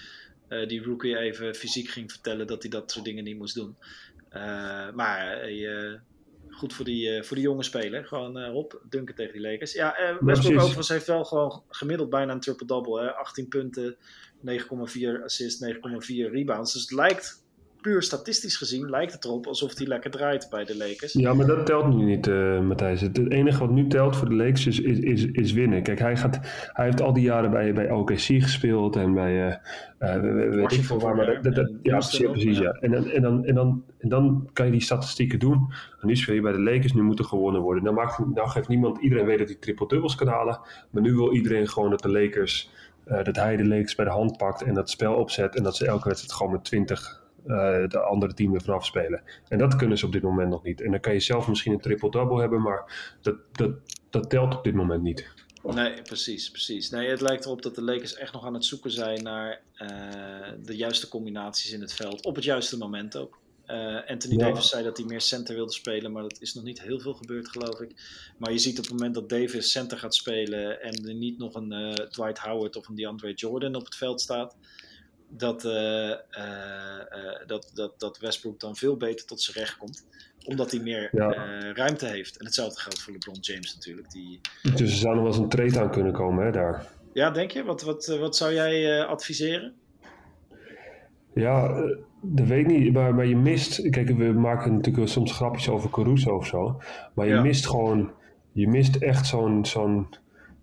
uh, 0.48 0.68
die 0.68 0.82
rookie 0.82 1.18
even 1.18 1.54
fysiek 1.54 1.88
ging 1.88 2.10
vertellen 2.10 2.46
dat 2.46 2.62
hij 2.62 2.70
dat 2.70 2.90
soort 2.90 3.04
dingen 3.04 3.24
niet 3.24 3.38
moest 3.38 3.54
doen. 3.54 3.76
maar 4.94 5.48
goed 6.50 6.74
voor 6.74 6.84
die, 6.84 7.22
voor 7.22 7.36
die 7.36 7.44
jonge 7.44 7.62
speler. 7.62 8.04
Gewoon 8.06 8.52
op, 8.52 8.82
dunken 8.88 9.14
tegen 9.14 9.32
die 9.32 9.42
Lakers. 9.50 9.72
Ja, 9.72 10.16
Westbrook 10.20 10.52
ja, 10.52 10.58
overigens 10.58 10.88
heeft 10.88 11.06
wel 11.06 11.24
gewoon 11.24 11.62
gemiddeld 11.68 12.10
bijna 12.10 12.32
een 12.32 12.40
triple-double. 12.40 13.12
18 13.12 13.48
punten, 13.48 13.96
9,4 14.46 15.22
assists, 15.24 15.64
9,4 15.64 15.70
rebounds. 16.08 16.72
Dus 16.72 16.82
het 16.82 16.92
lijkt 16.92 17.46
puur 17.88 18.02
statistisch 18.02 18.56
gezien 18.56 18.90
lijkt 18.90 19.12
het 19.12 19.24
erop 19.24 19.46
alsof 19.46 19.78
hij 19.78 19.86
lekker 19.86 20.10
draait 20.10 20.46
bij 20.50 20.64
de 20.64 20.76
Lakers. 20.76 21.12
Ja, 21.12 21.34
maar 21.34 21.46
dat 21.46 21.66
telt 21.66 21.94
nu 21.94 22.04
niet, 22.04 22.26
uh, 22.26 22.60
Matthijs. 22.60 23.00
Het, 23.00 23.30
enige 23.30 23.58
wat 23.58 23.70
nu 23.70 23.86
telt 23.86 24.16
voor 24.16 24.28
de 24.28 24.34
Lakers 24.34 24.66
is, 24.66 24.80
is, 24.80 24.98
is, 24.98 25.24
is, 25.24 25.52
winnen. 25.52 25.82
Kijk, 25.82 25.98
hij, 25.98 26.16
gaat, 26.16 26.38
hij 26.72 26.84
heeft 26.84 27.00
al 27.00 27.12
die 27.12 27.22
jaren 27.22 27.50
bij, 27.50 27.72
bij 27.72 27.90
OKC 27.90 28.18
gespeeld 28.18 28.96
en 28.96 29.14
bij... 29.14 29.32
Uh, 30.00 30.16
uh, 30.16 30.50
weet 30.54 30.72
ik 30.72 30.84
veel 30.84 31.00
waar, 31.00 31.16
maar 31.16 31.42
dat, 31.42 31.54
dat, 31.54 31.72
ja, 31.82 31.96
precies, 31.96 32.58
ja. 32.58 32.70
En, 32.70 32.94
en, 32.94 33.10
en, 33.10 33.22
dan, 33.22 33.44
en, 33.44 33.54
dan, 33.54 33.84
en 33.98 34.08
dan 34.08 34.50
kan 34.52 34.66
je 34.66 34.72
die 34.72 34.80
statistieken 34.80 35.38
doen. 35.38 35.72
En 36.00 36.06
nu 36.06 36.16
speel 36.16 36.34
je 36.34 36.40
bij 36.40 36.52
de 36.52 36.62
Lakers, 36.62 36.92
nu 36.92 37.02
moet 37.02 37.18
er 37.18 37.24
gewonnen 37.24 37.60
worden. 37.60 37.82
Nou, 37.82 37.94
maakt, 37.94 38.18
nou 38.34 38.48
geeft 38.48 38.68
niemand, 38.68 38.98
iedereen 38.98 39.26
weet 39.26 39.38
dat 39.38 39.48
hij 39.48 39.56
triple-dubbels 39.56 40.14
kan 40.14 40.28
halen. 40.28 40.60
Maar 40.90 41.02
nu 41.02 41.14
wil 41.14 41.34
iedereen 41.34 41.68
gewoon 41.68 41.90
dat 41.90 42.02
de 42.02 42.10
Lakers... 42.10 42.70
dat 43.04 43.36
hij 43.36 43.56
de 43.56 43.66
Lakers 43.66 43.94
bij 43.94 44.04
de 44.04 44.10
hand 44.10 44.36
pakt 44.36 44.62
en 44.62 44.74
dat 44.74 44.90
spel 44.90 45.14
opzet 45.14 45.56
en 45.56 45.62
dat 45.62 45.76
ze 45.76 45.86
elke 45.86 46.08
wedstrijd 46.08 46.34
gewoon 46.34 46.52
met 46.52 46.64
20 46.64 47.20
uh, 47.20 47.27
de 47.88 48.00
andere 48.08 48.34
team 48.34 48.60
vanaf 48.60 48.86
spelen. 48.86 49.22
En 49.48 49.58
dat 49.58 49.76
kunnen 49.76 49.98
ze 49.98 50.06
op 50.06 50.12
dit 50.12 50.22
moment 50.22 50.50
nog 50.50 50.62
niet. 50.62 50.80
En 50.80 50.90
dan 50.90 51.00
kan 51.00 51.12
je 51.12 51.20
zelf 51.20 51.48
misschien 51.48 51.72
een 51.72 51.80
triple-double 51.80 52.40
hebben, 52.40 52.62
maar 52.62 53.16
dat, 53.22 53.36
dat, 53.52 53.70
dat 54.10 54.30
telt 54.30 54.56
op 54.56 54.64
dit 54.64 54.74
moment 54.74 55.02
niet. 55.02 55.28
Nee, 55.62 56.02
precies, 56.02 56.50
precies. 56.50 56.90
Nee, 56.90 57.08
het 57.08 57.20
lijkt 57.20 57.44
erop 57.44 57.62
dat 57.62 57.74
de 57.74 57.82
Lakers 57.82 58.14
echt 58.14 58.32
nog 58.32 58.44
aan 58.44 58.54
het 58.54 58.64
zoeken 58.64 58.90
zijn 58.90 59.22
naar 59.22 59.60
uh, 59.82 59.88
de 60.64 60.76
juiste 60.76 61.08
combinaties 61.08 61.72
in 61.72 61.80
het 61.80 61.92
veld. 61.92 62.24
Op 62.24 62.34
het 62.34 62.44
juiste 62.44 62.78
moment 62.78 63.16
ook. 63.16 63.38
Uh, 63.66 64.06
Anthony 64.06 64.36
ja. 64.36 64.46
Davis 64.46 64.68
zei 64.68 64.84
dat 64.84 64.96
hij 64.96 65.06
meer 65.06 65.20
center 65.20 65.54
wilde 65.54 65.72
spelen, 65.72 66.12
maar 66.12 66.22
dat 66.22 66.40
is 66.40 66.54
nog 66.54 66.64
niet 66.64 66.82
heel 66.82 67.00
veel 67.00 67.14
gebeurd, 67.14 67.48
geloof 67.48 67.80
ik. 67.80 67.92
Maar 68.38 68.52
je 68.52 68.58
ziet 68.58 68.78
op 68.78 68.84
het 68.84 68.92
moment 68.92 69.14
dat 69.14 69.28
Davis 69.28 69.70
center 69.70 69.98
gaat 69.98 70.14
spelen 70.14 70.82
en 70.82 71.08
er 71.08 71.14
niet 71.14 71.38
nog 71.38 71.54
een 71.54 71.72
uh, 71.72 71.92
Dwight 71.92 72.38
Howard 72.38 72.76
of 72.76 72.88
een 72.88 72.94
DeAndre 72.94 73.32
Jordan 73.32 73.74
op 73.74 73.84
het 73.84 73.94
veld 73.94 74.20
staat, 74.20 74.56
dat, 75.28 75.64
uh, 75.64 75.72
uh, 75.72 77.46
dat, 77.46 77.70
dat, 77.74 78.00
dat 78.00 78.18
Westbrook 78.18 78.60
dan 78.60 78.76
veel 78.76 78.96
beter 78.96 79.26
tot 79.26 79.40
zijn 79.40 79.56
recht 79.56 79.76
komt. 79.76 80.06
Omdat 80.44 80.70
hij 80.70 80.80
meer 80.80 81.08
ja. 81.12 81.32
ruimte 81.72 82.06
heeft. 82.06 82.38
En 82.38 82.44
hetzelfde 82.44 82.80
geldt 82.80 83.00
voor 83.00 83.12
LeBron 83.12 83.38
James 83.40 83.74
natuurlijk. 83.74 84.10
Die... 84.10 84.40
Dus 84.62 84.80
er 84.80 84.88
zou 84.88 85.14
nog 85.14 85.22
wel 85.24 85.32
eens 85.32 85.42
een 85.42 85.48
trade 85.48 85.80
aan 85.80 85.90
kunnen 85.90 86.12
komen 86.12 86.44
hè, 86.44 86.52
daar. 86.52 86.86
Ja, 87.12 87.30
denk 87.30 87.50
je? 87.50 87.64
Wat, 87.64 87.82
wat, 87.82 88.06
wat 88.06 88.36
zou 88.36 88.52
jij 88.52 89.04
adviseren? 89.04 89.74
Ja, 91.34 91.82
dat 92.22 92.46
weet 92.46 92.60
ik 92.60 92.66
niet. 92.66 92.92
Maar, 92.92 93.14
maar 93.14 93.26
je 93.26 93.36
mist... 93.36 93.90
Kijk, 93.90 94.08
we 94.08 94.32
maken 94.32 94.74
natuurlijk 94.74 95.08
soms 95.08 95.32
grapjes 95.32 95.68
over 95.68 95.90
Caruso 95.90 96.36
of 96.36 96.46
zo. 96.46 96.80
Maar 97.14 97.26
je 97.26 97.34
ja. 97.34 97.42
mist 97.42 97.66
gewoon... 97.66 98.12
Je 98.52 98.68
mist 98.68 98.96
echt 98.96 99.26
zo'n... 99.26 99.66
zo'n 99.66 100.08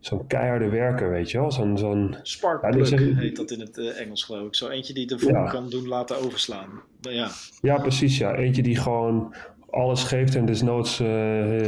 zo'n 0.05 0.27
keiharde 0.27 0.69
werker, 0.69 1.09
weet 1.09 1.31
je 1.31 1.39
wel. 1.39 1.51
Zo'n, 1.51 1.77
zo'n, 1.77 2.15
Sparkplug 2.21 2.89
ja, 2.89 2.97
zeg, 2.97 3.15
heet 3.15 3.35
dat 3.35 3.51
in 3.51 3.59
het 3.59 3.77
uh, 3.77 3.99
Engels, 3.99 4.23
geloof 4.23 4.47
ik. 4.47 4.55
Zo 4.55 4.69
eentje 4.69 4.93
die 4.93 5.07
de 5.07 5.19
vorm 5.19 5.35
ja. 5.35 5.49
kan 5.49 5.69
doen 5.69 5.87
laten 5.87 6.17
overslaan. 6.17 6.69
Ja. 7.01 7.29
ja, 7.61 7.77
precies, 7.77 8.17
ja. 8.17 8.35
Eentje 8.35 8.61
die 8.61 8.75
gewoon 8.75 9.35
alles 9.69 10.03
geeft 10.03 10.35
en 10.35 10.45
desnoods 10.45 10.99
uh, 10.99 11.07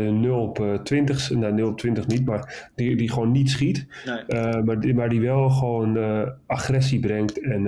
0 0.09 0.41
op 0.41 0.59
uh, 0.59 0.73
20, 0.73 1.29
nou 1.29 1.53
0 1.53 1.67
op 1.67 1.77
20 1.77 2.07
niet, 2.07 2.25
maar 2.25 2.69
die, 2.75 2.95
die 2.95 3.11
gewoon 3.11 3.31
niet 3.31 3.49
schiet. 3.49 3.87
Nee. 4.05 4.63
Maar, 4.63 4.79
die, 4.79 4.93
maar 4.93 5.09
die 5.09 5.21
wel 5.21 5.49
gewoon 5.49 5.97
agressie 6.45 6.99
brengt 6.99 7.41
en 7.41 7.63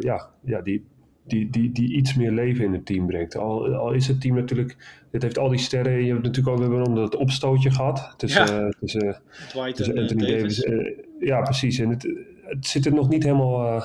ja, 0.00 0.30
ja 0.44 0.60
die, 0.62 0.84
die, 1.26 1.50
die, 1.50 1.72
die 1.72 1.92
iets 1.92 2.14
meer 2.14 2.30
leven 2.30 2.64
in 2.64 2.72
het 2.72 2.86
team 2.86 3.06
brengt. 3.06 3.36
Al, 3.36 3.74
al 3.74 3.92
is 3.92 4.06
het 4.06 4.20
team 4.20 4.34
natuurlijk, 4.34 4.76
het 5.10 5.22
heeft 5.22 5.38
al 5.38 5.48
die 5.48 5.58
sterren. 5.58 6.04
Je 6.04 6.12
hebt 6.12 6.22
natuurlijk 6.22 6.60
ook 6.60 6.68
weer 6.68 7.02
het 7.02 7.16
opstootje 7.16 7.70
gehad 7.70 8.14
tussen, 8.16 8.46
ja. 8.46 8.72
tussen, 8.80 9.20
tussen 9.74 9.98
Anthony 9.98 10.26
Davis. 10.26 10.56
Davis. 10.56 10.94
ja, 11.20 11.40
precies. 11.40 11.78
En 11.78 11.88
het, 11.88 12.08
het 12.42 12.66
zit 12.66 12.86
er 12.86 12.94
nog 12.94 13.08
niet 13.08 13.22
helemaal. 13.22 13.82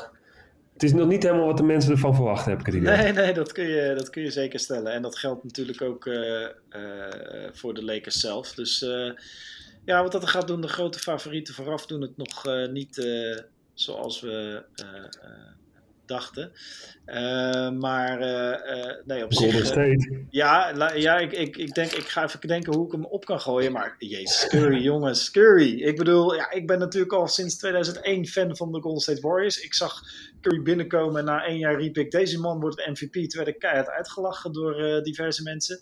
Het 0.74 0.84
is 0.84 0.94
nog 0.94 1.08
niet 1.08 1.24
helemaal 1.24 1.46
wat 1.46 1.58
de 1.58 1.64
mensen 1.64 1.92
ervan 1.92 2.16
verwachten, 2.16 2.52
heb 2.52 2.60
ik 2.60 2.66
het 2.66 2.76
idee. 2.76 2.98
Nee, 2.98 3.14
nee, 3.14 3.34
dat 3.34 3.52
kun 3.52 3.68
je, 3.68 3.94
dat 3.98 4.10
kun 4.10 4.24
je 4.24 4.32
zeker 4.32 4.60
stellen. 4.60 4.94
En 4.94 5.02
dat 5.02 5.18
geldt 5.18 5.44
natuurlijk 5.44 5.82
ook 5.82 6.04
voor 7.52 7.74
de 7.74 7.84
Lakers 7.84 8.20
zelf. 8.20 8.54
Dus 8.54 8.86
ja, 9.86 10.02
wat 10.02 10.12
dat 10.12 10.30
gaat 10.30 10.48
doen, 10.48 10.62
de 10.62 10.68
grote 10.68 11.00
favorieten 11.00 11.54
vooraf 11.54 11.86
doen 11.86 12.02
het 12.02 12.18
nog 12.18 12.46
niet 12.72 13.08
zoals 13.74 14.22
we 14.22 14.64
dachten. 16.10 16.52
Uh, 17.06 17.70
maar 17.70 18.22
uh, 18.22 18.92
nee, 19.06 19.24
op 19.24 19.34
Golden 19.34 19.58
zich... 19.58 19.66
State. 19.66 20.26
ja, 20.30 20.92
ja 20.96 21.18
ik, 21.18 21.32
ik, 21.32 21.58
ik, 21.58 21.74
denk, 21.74 21.92
ik 21.92 22.08
ga 22.08 22.24
even 22.24 22.48
denken 22.48 22.76
hoe 22.76 22.86
ik 22.86 22.92
hem 22.92 23.06
op 23.06 23.26
kan 23.26 23.42
gooien. 23.42 23.72
Maar 23.72 23.96
jezus, 23.98 24.48
Curry, 24.48 24.82
jongens, 24.92 25.32
Curry. 25.32 25.82
Ik 25.82 25.98
bedoel, 25.98 26.36
ja, 26.36 26.52
ik 26.52 26.68
ben 26.68 26.80
natuurlijk 26.80 27.14
al 27.14 27.28
sinds 27.28 27.58
2001 27.58 28.28
fan 28.28 28.56
van 28.56 28.72
de 28.72 28.82
Golden 28.82 29.02
State 29.02 29.22
Warriors. 29.22 29.62
Ik 29.62 29.74
zag 29.74 30.02
Curry 30.42 30.62
binnenkomen 30.62 31.20
en 31.20 31.26
na 31.26 31.46
één 31.46 31.58
jaar 31.58 31.80
riep 31.80 31.98
ik... 31.98 32.12
deze 32.12 32.40
man 32.40 32.60
wordt 32.60 32.88
MVP. 32.88 33.14
Toen 33.14 33.44
werd 33.44 33.48
ik 33.48 33.60
keihard 33.60 33.90
uitgelachen 33.90 34.54
door 34.54 35.04
diverse 35.04 35.44
mensen. 35.44 35.82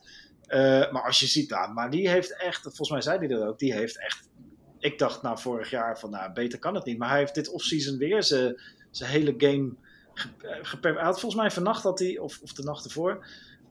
maar 0.92 1.04
als 1.06 1.20
je 1.20 1.28
ziet, 1.28 1.50
nou, 1.50 1.74
maar 1.74 1.90
die 1.90 2.10
heeft 2.10 2.38
echt... 2.38 2.62
Volgens 2.62 2.90
mij 2.90 3.02
zei 3.02 3.18
hij 3.18 3.28
dat 3.28 3.48
ook. 3.48 3.60
Die 3.60 3.74
heeft 3.74 4.00
echt... 4.00 4.30
Ik 4.80 5.00
dacht 5.00 5.22
nou 5.22 5.40
vorig 5.40 5.70
jaar 5.70 6.00
van, 6.00 6.10
nou, 6.10 6.34
beter 6.34 6.60
kan 6.60 6.76
het 6.76 6.86
niet. 6.86 6.98
Maar 6.98 7.10
hij 7.10 7.20
heeft 7.20 7.36
dit 7.36 7.50
offseason 7.50 7.98
weer 7.98 8.24
zijn 8.92 9.12
hele 9.12 9.34
game 9.38 9.76
hij 10.82 10.94
volgens 11.04 11.36
mij 11.36 11.52
vannacht 11.52 11.84
had 11.84 12.00
hij, 12.00 12.18
of, 12.18 12.40
of 12.44 12.54
de 12.54 12.64
nacht 12.64 12.86
ervoor, 12.86 13.26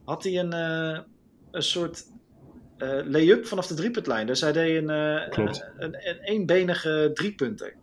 had 0.05 0.23
hij 0.23 0.39
een, 0.39 0.53
uh, 0.53 0.99
een 1.51 1.63
soort 1.63 2.03
uh, 2.77 3.05
lay-up 3.05 3.45
vanaf 3.45 3.67
de 3.67 3.73
driepuntlijn. 3.73 4.27
Dus 4.27 4.41
hij 4.41 4.51
deed 4.51 4.77
een, 4.77 4.89
een, 4.89 5.49
een, 5.77 6.09
een 6.09 6.19
eenbenige 6.19 7.11
driepunter. 7.13 7.73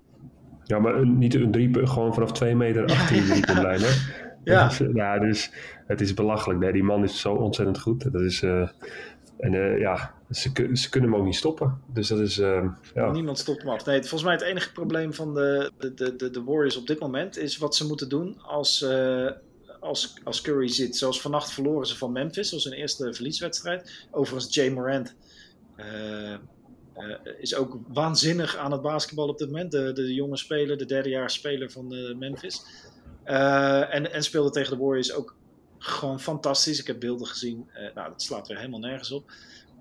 Ja, 0.64 0.79
maar 0.79 1.07
niet 1.07 1.35
een 1.35 1.50
drie, 1.50 1.87
gewoon 1.87 2.14
vanaf 2.14 2.33
twee 2.33 2.57
meter 2.57 2.85
achter 2.94 3.16
de 3.16 3.22
driepuntlijn. 3.22 3.81
Hè? 3.81 4.22
Ja. 4.44 4.68
Dus, 4.68 4.79
ja, 4.94 5.18
dus 5.18 5.50
het 5.87 6.00
is 6.00 6.14
belachelijk. 6.14 6.61
Nee, 6.61 6.72
die 6.72 6.83
man 6.83 7.03
is 7.03 7.20
zo 7.20 7.35
ontzettend 7.35 7.81
goed. 7.81 8.12
Dat 8.12 8.22
is, 8.22 8.42
uh, 8.42 8.68
en 9.44 9.52
uh, 9.52 9.78
ja, 9.78 10.14
ze, 10.30 10.70
ze 10.72 10.90
kunnen 10.90 11.11
hem 11.11 11.18
ook 11.18 11.26
niet 11.26 11.37
stoppen. 11.37 11.80
Dus 11.87 12.09
dat 12.09 12.18
is. 12.18 12.38
Uh, 12.38 12.64
ja. 12.94 13.11
Niemand 13.11 13.38
stopt 13.38 13.62
hem 13.62 13.70
af. 13.70 13.85
Nee, 13.85 14.00
volgens 14.00 14.22
mij 14.22 14.33
het 14.33 14.42
enige 14.42 14.72
probleem 14.72 15.14
van 15.14 15.35
de, 15.35 15.72
de, 15.78 16.16
de, 16.16 16.30
de 16.30 16.42
Warriors 16.42 16.76
op 16.76 16.87
dit 16.87 16.98
moment 16.98 17.38
is 17.38 17.57
wat 17.57 17.76
ze 17.76 17.87
moeten 17.87 18.09
doen 18.09 18.40
als, 18.42 18.87
als, 19.80 20.14
als 20.24 20.40
Curry 20.40 20.68
zit. 20.68 20.96
Zoals 20.96 21.20
vannacht 21.20 21.52
verloren 21.52 21.87
ze 21.87 21.96
van 21.96 22.12
Memphis, 22.12 22.52
was 22.52 22.64
hun 22.64 22.72
eerste 22.72 23.14
verlieswedstrijd. 23.14 24.07
Overigens, 24.11 24.54
Jay 24.54 24.68
Morant. 24.68 25.14
is 27.38 27.54
ook 27.54 27.78
waanzinnig 27.88 28.57
aan 28.57 28.72
het 28.72 28.83
basketbal 28.83 29.28
op 29.28 29.38
dit 29.38 29.50
moment. 29.50 29.70
De, 29.70 29.92
de 29.92 30.14
jonge 30.14 30.37
speler, 30.37 30.78
de 30.78 30.87
derdejaars 30.87 31.35
speler 31.35 31.70
van 31.70 32.16
Memphis. 32.18 32.62
En, 33.24 34.12
en 34.12 34.22
speelde 34.22 34.50
tegen 34.50 34.76
de 34.76 34.83
Warriors 34.83 35.12
ook 35.12 35.37
gewoon 35.87 36.20
fantastisch. 36.20 36.81
Ik 36.81 36.87
heb 36.87 37.01
beelden 37.01 37.27
gezien. 37.27 37.68
Uh, 37.75 37.94
nou, 37.94 38.09
dat 38.09 38.23
slaat 38.23 38.49
weer 38.49 38.57
helemaal 38.57 38.81
nergens 38.81 39.11
op. 39.11 39.31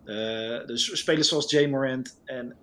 Uh, 0.06 0.66
dus 0.66 0.98
spelers 0.98 1.28
zoals 1.28 1.52
Jay 1.52 1.68
Morant 1.68 2.16
en 2.26 2.56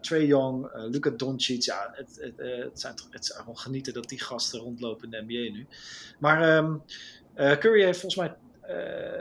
Trey 0.00 0.26
Young, 0.26 0.70
Luca 0.74 1.10
Doncic. 1.10 1.62
Ja, 1.62 1.92
het, 1.92 2.18
het, 2.20 2.32
het, 2.36 2.80
zijn, 2.80 2.94
het 3.10 3.22
is 3.22 3.30
gewoon 3.30 3.58
genieten 3.58 3.92
dat 3.92 4.08
die 4.08 4.20
gasten 4.20 4.60
rondlopen 4.60 5.04
in 5.04 5.10
de 5.10 5.34
NBA 5.34 5.56
nu. 5.56 5.66
Maar 6.18 6.56
um, 6.56 6.82
Curry 7.34 7.84
heeft 7.84 8.00
volgens 8.00 8.16
mij 8.16 8.34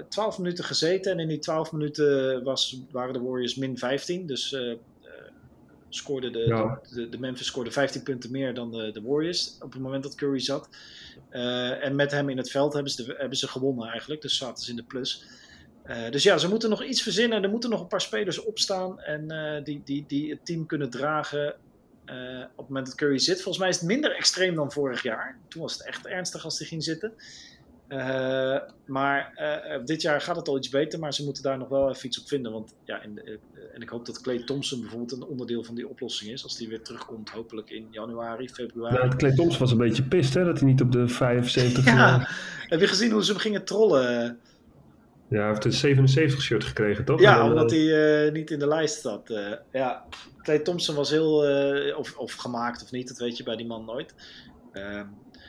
12 0.10 0.38
minuten 0.38 0.64
gezeten. 0.64 1.12
En 1.12 1.20
in 1.20 1.28
die 1.28 1.40
12 1.40 1.72
minuten 1.72 2.44
was, 2.44 2.82
waren 2.92 3.14
de 3.14 3.22
Warriors 3.22 3.56
min 3.56 3.78
15. 3.78 4.26
Dus 4.26 4.58
scoorde 5.96 6.30
de, 6.30 6.78
de, 6.90 7.10
de, 7.10 7.20
Memphis 7.20 7.46
scoorde 7.46 7.72
15 7.72 8.04
punten 8.04 8.32
meer 8.32 8.54
dan 8.54 8.72
de, 8.72 8.92
de 8.92 9.02
Warriors 9.02 9.58
op 9.60 9.74
het 9.74 9.82
moment 9.82 10.04
dat 10.04 10.16
Curry 10.16 10.40
zat. 10.40 10.70
Uh, 11.32 11.84
en 11.84 11.96
met 11.96 12.12
hem 12.12 12.30
in 12.30 12.38
het 12.38 12.52
veld 12.52 12.74
hebben 12.74 12.92
ze, 12.92 13.06
de, 13.06 13.16
hebben 13.18 13.38
ze 13.38 13.48
gewonnen 13.48 13.88
eigenlijk. 13.88 14.22
Dus 14.22 14.38
zaten 14.38 14.64
ze 14.64 14.70
in 14.70 14.76
de 14.76 14.84
plus. 14.84 15.26
Uh, 15.86 16.10
dus 16.10 16.24
ja, 16.24 16.38
ze 16.38 16.50
moeten 16.50 16.70
nog 16.70 16.84
iets 16.84 17.02
verzinnen. 17.02 17.44
Er 17.44 17.50
moeten 17.50 17.70
nog 17.70 17.82
een 17.82 17.88
paar 17.88 18.02
spelers 18.02 18.44
opstaan. 18.44 19.00
En 19.00 19.34
uh, 19.34 19.64
die, 19.64 19.82
die, 19.86 20.04
die 20.08 20.30
het 20.30 20.46
team 20.46 20.66
kunnen 20.66 20.90
dragen 20.90 21.56
op 22.52 22.58
het 22.58 22.68
moment 22.68 22.86
dat 22.86 22.96
Curry 22.96 23.18
zit. 23.18 23.36
Volgens 23.36 23.58
mij 23.58 23.70
is 23.70 23.76
het 23.76 23.86
minder 23.86 24.16
extreem 24.16 24.56
dan 24.56 24.72
vorig 24.72 25.04
jaar. 25.04 25.38
Toen 25.48 25.62
was 25.62 25.74
het 25.74 25.88
echt 25.88 26.06
ernstig 26.06 26.44
als 26.44 26.58
hij 26.60 26.68
ging 26.68 26.84
zitten. 26.84 27.14
Uh, 27.90 28.58
maar 28.86 29.34
uh, 29.38 29.86
dit 29.86 30.02
jaar 30.02 30.22
gaat 30.22 30.36
het 30.36 30.48
al 30.48 30.58
iets 30.58 30.70
beter, 30.70 31.00
maar 31.00 31.14
ze 31.14 31.24
moeten 31.24 31.44
daar 31.44 31.58
nog 31.58 31.70
wel 31.70 31.90
even 31.90 32.06
iets 32.06 32.20
op 32.20 32.28
vinden. 32.28 32.52
Want, 32.52 32.74
ja, 32.84 33.02
en, 33.02 33.12
uh, 33.26 33.34
en 33.74 33.82
ik 33.82 33.90
hoop 33.90 34.06
dat 34.06 34.22
Clay 34.22 34.44
Thompson 34.44 34.80
bijvoorbeeld 34.80 35.12
een 35.12 35.24
onderdeel 35.24 35.64
van 35.64 35.76
die 35.76 35.88
oplossing 35.88 36.32
is. 36.32 36.44
Als 36.44 36.58
die 36.58 36.68
weer 36.68 36.82
terugkomt, 36.82 37.30
hopelijk 37.30 37.70
in 37.70 37.88
januari, 37.92 38.50
februari. 38.50 38.96
Ja, 38.96 39.16
Clay 39.16 39.34
Thompson 39.34 39.60
was 39.60 39.72
een 39.72 39.78
beetje 39.78 40.04
pist, 40.04 40.34
hè, 40.34 40.44
dat 40.44 40.60
hij 40.60 40.68
niet 40.68 40.82
op 40.82 40.92
de 40.92 41.08
75... 41.08 41.86
Ja, 41.96 42.28
heb 42.68 42.80
je 42.80 42.88
gezien 42.88 43.12
hoe 43.12 43.24
ze 43.24 43.32
hem 43.32 43.40
gingen 43.40 43.66
trollen? 43.66 44.40
Ja, 45.28 45.40
hij 45.40 45.48
heeft 45.48 45.66
een 45.66 45.74
77 45.74 46.42
shirt 46.42 46.64
gekregen, 46.64 47.06
toch? 47.06 47.20
Ja, 47.20 47.50
omdat 47.50 47.72
hij 47.72 48.30
niet 48.34 48.52
in 48.52 48.60
de 48.60 48.68
lijst 48.68 49.02
zat. 49.02 49.34
ja, 49.72 50.06
Clay 50.42 50.60
Thompson 50.60 50.96
was 50.96 51.10
heel... 51.10 51.46
of, 51.98 52.18
of 52.18 52.34
gemaakt 52.34 52.84
of 52.84 52.92
niet, 52.92 53.08
dat 53.08 53.18
weet 53.18 53.38
je 53.38 53.44
bij 53.44 53.56
die 53.56 53.68
man 53.68 53.86
nooit. 53.86 54.14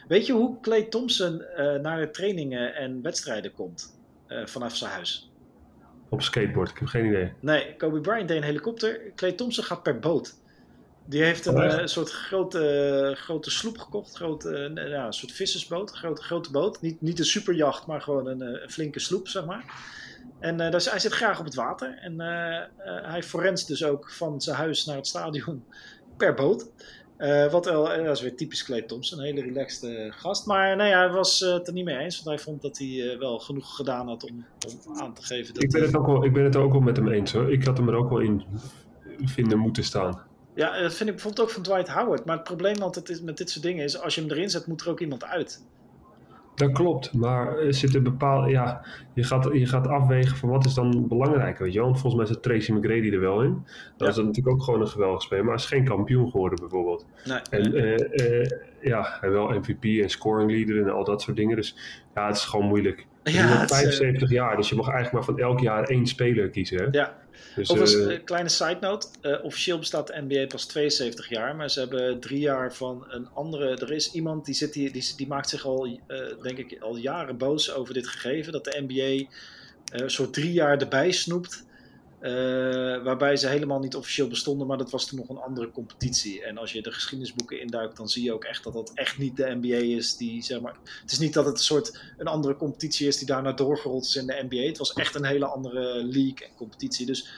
Weet 0.06 0.26
je 0.26 0.32
hoe 0.32 0.60
Clay 0.60 0.82
Thompson 0.82 1.42
uh, 1.58 1.74
naar 1.74 2.00
de 2.00 2.10
trainingen 2.10 2.74
en 2.74 3.02
wedstrijden 3.02 3.52
komt 3.52 3.98
uh, 4.28 4.46
vanaf 4.46 4.76
zijn 4.76 4.90
huis? 4.90 5.30
Op 6.08 6.22
skateboard, 6.22 6.70
ik 6.70 6.78
heb 6.78 6.88
geen 6.88 7.06
idee. 7.06 7.32
Nee, 7.40 7.76
Kobe 7.76 8.00
Bryant 8.00 8.28
deed 8.28 8.36
een 8.36 8.42
helikopter. 8.42 9.00
Clay 9.16 9.32
Thompson 9.32 9.64
gaat 9.64 9.82
per 9.82 9.98
boot. 9.98 10.34
Die 11.04 11.22
heeft 11.22 11.46
een 11.46 11.56
oh, 11.56 11.64
uh, 11.64 11.86
soort 11.86 12.10
grote, 12.10 13.14
grote 13.16 13.50
sloep 13.50 13.78
gekocht. 13.78 14.16
Grote, 14.16 14.70
ja, 14.74 15.06
een 15.06 15.12
soort 15.12 15.32
vissersboot. 15.32 15.90
Een 15.90 15.96
grote, 15.96 16.22
grote 16.22 16.50
boot. 16.50 16.80
Niet, 16.80 17.00
niet 17.00 17.18
een 17.18 17.24
superjacht, 17.24 17.86
maar 17.86 18.00
gewoon 18.00 18.26
een, 18.26 18.40
een 18.40 18.70
flinke 18.70 19.00
sloep, 19.00 19.28
zeg 19.28 19.44
maar. 19.44 19.64
En 20.38 20.60
uh, 20.60 20.70
dus 20.70 20.90
hij 20.90 20.98
zit 20.98 21.12
graag 21.12 21.38
op 21.38 21.44
het 21.44 21.54
water. 21.54 21.98
En 21.98 22.20
hij 23.02 23.22
forenst 23.22 23.68
dus 23.68 23.84
ook 23.84 24.10
van 24.10 24.40
zijn 24.40 24.56
huis 24.56 24.84
naar 24.84 24.96
het 24.96 25.06
stadion 25.06 25.64
per 26.16 26.34
boot. 26.34 26.68
Uh, 27.18 27.50
wat 27.50 27.64
wel, 27.64 27.92
eh, 27.92 28.04
dat 28.04 28.16
is 28.16 28.22
weer 28.22 28.36
typisch 28.36 28.64
Clay 28.64 28.82
Thompson, 28.82 29.18
een 29.18 29.24
hele 29.24 29.42
relaxed 29.42 29.90
uh, 29.90 30.12
gast. 30.12 30.46
Maar 30.46 30.76
nee, 30.76 30.92
hij 30.92 31.08
was 31.08 31.40
het 31.40 31.66
er 31.66 31.72
niet 31.72 31.84
mee 31.84 31.96
eens, 31.96 32.22
want 32.22 32.36
hij 32.36 32.44
vond 32.44 32.62
dat 32.62 32.78
hij 32.78 33.16
wel 33.18 33.38
genoeg 33.38 33.76
gedaan 33.76 34.08
had 34.08 34.24
om, 34.24 34.44
om 34.86 34.98
aan 35.00 35.14
te 35.14 35.22
geven. 35.22 35.54
Dat 35.54 35.62
ik, 35.62 35.70
ben 35.70 35.82
het 35.82 35.96
ook 35.96 36.06
wel, 36.06 36.24
ik 36.24 36.32
ben 36.32 36.44
het 36.44 36.56
ook 36.56 36.72
wel 36.72 36.80
met 36.80 36.96
hem 36.96 37.08
eens 37.08 37.32
hoor. 37.32 37.52
Ik 37.52 37.64
had 37.64 37.76
hem 37.76 37.88
er 37.88 37.94
ook 37.94 38.10
wel 38.10 38.20
in 38.20 38.44
vinden 39.24 39.58
moeten 39.58 39.84
staan. 39.84 40.22
Ja, 40.54 40.80
dat 40.80 40.94
vind 40.94 41.08
ik 41.08 41.14
bijvoorbeeld 41.14 41.48
ook 41.48 41.54
van 41.54 41.62
Dwight 41.62 41.88
Howard. 41.88 42.24
Maar 42.24 42.36
het 42.36 42.44
probleem 42.44 42.82
altijd 42.82 43.08
is, 43.08 43.20
met 43.20 43.36
dit 43.36 43.50
soort 43.50 43.64
dingen 43.64 43.84
is, 43.84 44.00
als 44.00 44.14
je 44.14 44.20
hem 44.20 44.30
erin 44.30 44.50
zet, 44.50 44.66
moet 44.66 44.80
er 44.80 44.90
ook 44.90 45.00
iemand 45.00 45.24
uit. 45.24 45.62
Dat 46.56 46.72
klopt, 46.72 47.12
maar 47.12 47.58
er 47.58 47.74
zit 47.74 47.94
een 47.94 48.02
bepaalde, 48.02 48.50
ja, 48.50 48.84
je 49.12 49.24
gaat, 49.24 49.48
je 49.52 49.66
gaat 49.66 49.88
afwegen 49.88 50.36
van 50.36 50.48
wat 50.48 50.64
is 50.64 50.74
dan 50.74 51.08
belangrijk, 51.08 51.58
weet 51.58 51.72
je 51.72 51.78
wel. 51.78 51.88
Want 51.88 52.00
volgens 52.00 52.22
mij 52.22 52.32
zit 52.32 52.42
Tracy 52.42 52.72
McGrady 52.72 53.10
er 53.10 53.20
wel 53.20 53.42
in. 53.42 53.64
Dat 53.96 54.08
is 54.08 54.16
natuurlijk 54.16 54.48
ook 54.48 54.62
gewoon 54.62 54.80
een 54.80 54.88
geweldig 54.88 55.22
speler, 55.22 55.44
maar 55.44 55.54
hij 55.54 55.62
is 55.62 55.70
geen 55.70 55.84
kampioen 55.84 56.30
geworden 56.30 56.58
bijvoorbeeld. 56.60 57.06
Nee, 57.24 57.38
en 57.50 57.76
uh, 57.76 58.40
uh, 58.40 58.50
ja, 58.80 59.16
hij 59.20 59.30
wel 59.30 59.48
MVP 59.48 59.84
en 59.84 60.10
scoring 60.10 60.50
leader 60.50 60.82
en 60.82 60.92
al 60.92 61.04
dat 61.04 61.22
soort 61.22 61.36
dingen. 61.36 61.56
Dus 61.56 61.76
ja, 62.14 62.26
het 62.26 62.36
is 62.36 62.44
gewoon 62.44 62.66
moeilijk. 62.66 63.06
Ja, 63.22 63.46
het 63.46 63.74
75 63.74 64.30
jaar, 64.30 64.56
dus 64.56 64.68
je 64.68 64.74
mag 64.74 64.88
eigenlijk 64.88 65.14
maar 65.14 65.36
van 65.36 65.44
elk 65.44 65.60
jaar 65.60 65.84
één 65.84 66.06
speler 66.06 66.48
kiezen. 66.48 66.78
Hè? 66.78 66.86
Ja, 66.90 67.16
dus, 67.54 67.70
Of 67.70 67.94
een 67.94 68.10
uh, 68.10 68.24
kleine 68.24 68.48
side 68.48 68.78
note. 68.80 69.06
Uh, 69.22 69.44
officieel 69.44 69.78
bestaat 69.78 70.06
de 70.06 70.24
NBA 70.28 70.46
pas 70.46 70.66
72 70.66 71.28
jaar. 71.28 71.56
Maar 71.56 71.70
ze 71.70 71.80
hebben 71.80 72.20
drie 72.20 72.40
jaar 72.40 72.74
van 72.74 73.04
een 73.08 73.28
andere. 73.28 73.76
Er 73.76 73.92
is 73.92 74.12
iemand 74.12 74.44
die, 74.44 74.54
zit 74.54 74.74
hier, 74.74 74.92
die, 74.92 75.12
die 75.16 75.26
maakt 75.26 75.48
zich 75.48 75.64
al, 75.64 75.86
uh, 75.86 75.96
denk 76.42 76.58
ik, 76.58 76.80
al 76.80 76.96
jaren 76.96 77.36
boos 77.36 77.72
over 77.72 77.94
dit 77.94 78.08
gegeven. 78.08 78.52
Dat 78.52 78.64
de 78.64 78.84
NBA 78.86 79.28
een 80.02 80.10
soort 80.10 80.32
drie 80.32 80.52
jaar 80.52 80.78
erbij 80.78 81.12
snoept. 81.12 81.64
Uh, 82.20 83.02
waarbij 83.02 83.36
ze 83.36 83.48
helemaal 83.48 83.78
niet 83.78 83.96
officieel 83.96 84.28
bestonden, 84.28 84.66
maar 84.66 84.78
dat 84.78 84.90
was 84.90 85.06
toen 85.06 85.18
nog 85.18 85.28
een 85.28 85.44
andere 85.44 85.70
competitie. 85.70 86.42
En 86.42 86.58
als 86.58 86.72
je 86.72 86.82
de 86.82 86.92
geschiedenisboeken 86.92 87.60
induikt, 87.60 87.96
dan 87.96 88.08
zie 88.08 88.24
je 88.24 88.32
ook 88.32 88.44
echt 88.44 88.64
dat 88.64 88.72
dat 88.72 88.90
echt 88.94 89.18
niet 89.18 89.36
de 89.36 89.58
NBA 89.60 89.76
is. 89.76 90.16
Die, 90.16 90.42
zeg 90.42 90.60
maar, 90.60 90.76
het 91.02 91.12
is 91.12 91.18
niet 91.18 91.32
dat 91.32 91.44
het 91.44 91.58
een 91.58 91.64
soort 91.64 92.00
een 92.16 92.26
andere 92.26 92.56
competitie 92.56 93.06
is 93.06 93.18
die 93.18 93.26
daarna 93.26 93.52
doorgerold 93.52 94.04
is 94.04 94.16
in 94.16 94.26
de 94.26 94.46
NBA. 94.48 94.66
Het 94.66 94.78
was 94.78 94.92
echt 94.92 95.14
een 95.14 95.24
hele 95.24 95.46
andere 95.46 96.04
league 96.04 96.46
en 96.46 96.54
competitie. 96.56 97.06
Dus 97.06 97.28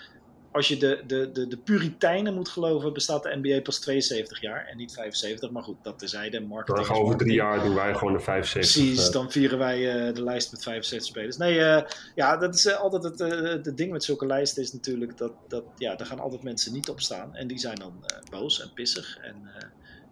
als 0.58 0.68
je 0.68 0.76
de, 0.76 1.02
de, 1.06 1.30
de, 1.32 1.48
de 1.48 1.56
Puritijnen 1.56 2.34
moet 2.34 2.48
geloven, 2.48 2.92
bestaat 2.92 3.22
de 3.22 3.38
NBA 3.42 3.60
pas 3.60 3.78
72 3.78 4.40
jaar 4.40 4.66
en 4.66 4.76
niet 4.76 4.92
75. 4.92 5.50
Maar 5.50 5.62
goed, 5.62 5.76
dat 5.82 5.98
tezijde. 5.98 6.40
Marketing 6.40 6.86
dan 6.86 6.96
over 6.96 7.16
drie 7.16 7.32
jaar 7.32 7.62
doen 7.62 7.74
wij 7.74 7.94
gewoon 7.94 8.12
de 8.12 8.20
75. 8.20 8.82
Precies, 8.82 9.06
eh. 9.06 9.12
dan 9.12 9.30
vieren 9.30 9.58
wij 9.58 10.08
uh, 10.08 10.14
de 10.14 10.22
lijst 10.22 10.52
met 10.52 10.62
75 10.62 11.08
spelers. 11.08 11.36
Nee, 11.36 11.54
uh, 11.54 11.80
ja, 12.14 12.36
dat 12.36 12.54
is 12.54 12.76
altijd 12.76 13.02
het, 13.02 13.18
het 13.64 13.76
ding 13.76 13.92
met 13.92 14.04
zulke 14.04 14.26
lijsten 14.26 14.62
is 14.62 14.72
natuurlijk 14.72 15.18
dat, 15.18 15.32
dat 15.48 15.64
ja, 15.76 15.94
daar 15.94 16.06
gaan 16.06 16.20
altijd 16.20 16.42
mensen 16.42 16.72
niet 16.72 16.88
op 16.88 17.00
staan. 17.00 17.34
En 17.34 17.46
die 17.46 17.58
zijn 17.58 17.76
dan 17.76 18.04
boos 18.30 18.62
en 18.62 18.72
pissig. 18.74 19.18
En 19.22 19.36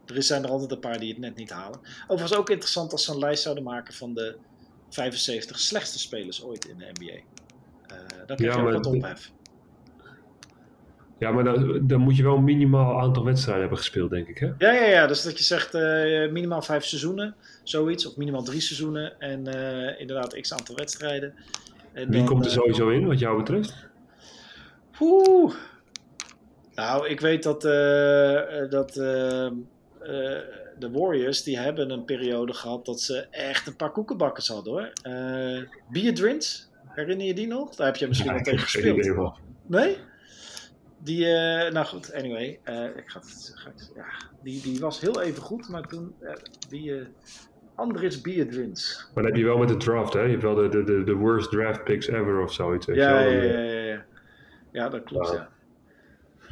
er 0.07 0.23
zijn 0.23 0.43
er 0.43 0.51
altijd 0.51 0.71
een 0.71 0.81
paar 0.81 0.99
die 0.99 1.09
het 1.09 1.19
net 1.19 1.37
niet 1.37 1.51
halen. 1.51 1.81
Overigens 2.07 2.39
ook 2.39 2.51
interessant 2.51 2.93
als 2.93 3.05
ze 3.05 3.13
een 3.13 3.19
lijst 3.19 3.43
zouden 3.43 3.65
maken 3.65 3.95
van 3.95 4.15
de 4.15 4.37
75 4.89 5.59
slechtste 5.59 5.99
spelers 5.99 6.43
ooit 6.43 6.65
in 6.65 6.79
de 6.79 6.91
NBA. 6.93 7.21
dan 8.27 8.37
krijg 8.37 8.55
je 8.55 8.61
ja, 8.61 8.67
ook 8.67 8.73
wat 8.73 8.87
ophef. 8.87 9.31
Ja, 11.19 11.31
maar 11.31 11.45
dan, 11.45 11.87
dan, 11.87 12.01
moet 12.01 12.17
je 12.17 12.23
wel 12.23 12.37
een 12.37 12.45
minimaal 12.45 13.01
aantal 13.01 13.25
wedstrijden 13.25 13.61
hebben 13.61 13.79
gespeeld, 13.79 14.11
denk 14.11 14.29
ik. 14.29 14.39
Hè? 14.39 14.47
Ja, 14.59 14.73
ja, 14.73 14.85
ja. 14.85 15.07
Dus 15.07 15.23
dat 15.23 15.39
je 15.39 15.45
zegt 15.45 15.75
uh, 15.75 15.83
minimaal 16.33 16.63
vijf 16.63 16.85
seizoenen, 16.85 17.35
zoiets. 17.63 18.07
Of 18.07 18.17
minimaal 18.17 18.43
drie 18.43 18.61
seizoenen. 18.61 19.21
En 19.21 19.49
uh, 19.49 20.01
inderdaad 20.01 20.41
x 20.41 20.53
aantal 20.53 20.77
wedstrijden. 20.77 21.35
En 21.93 22.09
Wie 22.09 22.17
dan, 22.17 22.27
komt 22.27 22.45
er 22.45 22.51
uh, 22.51 22.57
sowieso 22.57 22.89
in, 22.89 23.07
wat 23.07 23.19
jou 23.19 23.37
betreft? 23.37 23.75
Oeh. 25.01 25.55
Nou, 26.75 27.09
ik 27.09 27.21
weet 27.21 27.43
dat, 27.43 27.63
dat 28.71 28.99
de 30.79 30.91
Warriors, 30.91 31.43
die 31.43 31.59
hebben 31.59 31.91
een 31.91 32.05
periode 32.05 32.53
gehad 32.53 32.85
dat 32.85 33.01
ze 33.01 33.27
echt 33.31 33.67
een 33.67 33.77
paar 33.77 33.93
koekenbakkers 33.93 34.49
hadden, 34.49 34.73
hoor. 34.73 34.93
Uh, 35.13 35.63
Biedrins, 35.91 36.71
herinner 36.89 37.27
je 37.27 37.35
die 37.35 37.47
nog? 37.47 37.75
Daar 37.75 37.87
heb 37.87 37.97
je 37.97 38.09
misschien 38.09 38.29
ja, 38.29 38.35
wel 38.35 38.45
tegen 38.45 38.61
gespeeld. 38.61 39.39
Nee? 39.67 39.97
Die, 41.07 41.25
uh, 41.25 41.71
nou 41.71 41.87
goed, 41.87 42.13
anyway. 42.13 42.61
Uh, 42.65 42.85
ik 42.85 43.05
ga, 43.07 43.21
ga, 43.55 43.73
ja, 43.95 44.05
die, 44.43 44.63
die 44.63 44.81
was 44.81 45.01
heel 45.01 45.21
even 45.23 45.43
goed, 45.43 45.69
maar 45.69 45.83
toen, 45.83 46.15
uh, 46.21 46.33
die 46.69 47.07
Andris 47.75 48.21
Biedrins. 48.21 49.07
Maar 49.15 49.23
dan 49.23 49.33
heb 49.33 49.41
je 49.41 49.45
wel 49.47 49.59
met 49.59 49.69
de 49.69 49.77
draft, 49.77 50.13
hè? 50.13 50.21
Je 50.21 50.31
hebt 50.31 50.43
wel 50.43 50.55
de, 50.55 50.69
de, 50.69 50.85
de, 50.85 51.05
de 51.05 51.15
worst 51.15 51.51
draft 51.51 51.85
picks 51.85 52.07
ever 52.07 52.43
of 52.43 52.53
zoiets. 52.53 52.87
Ja, 52.87 52.95
ja, 52.95 53.21
ja, 53.21 53.43
ja, 53.43 53.83
ja, 53.83 54.05
ja. 54.73 54.89
dat 54.89 55.05
klopt, 55.05 55.31
ja. 55.31 55.49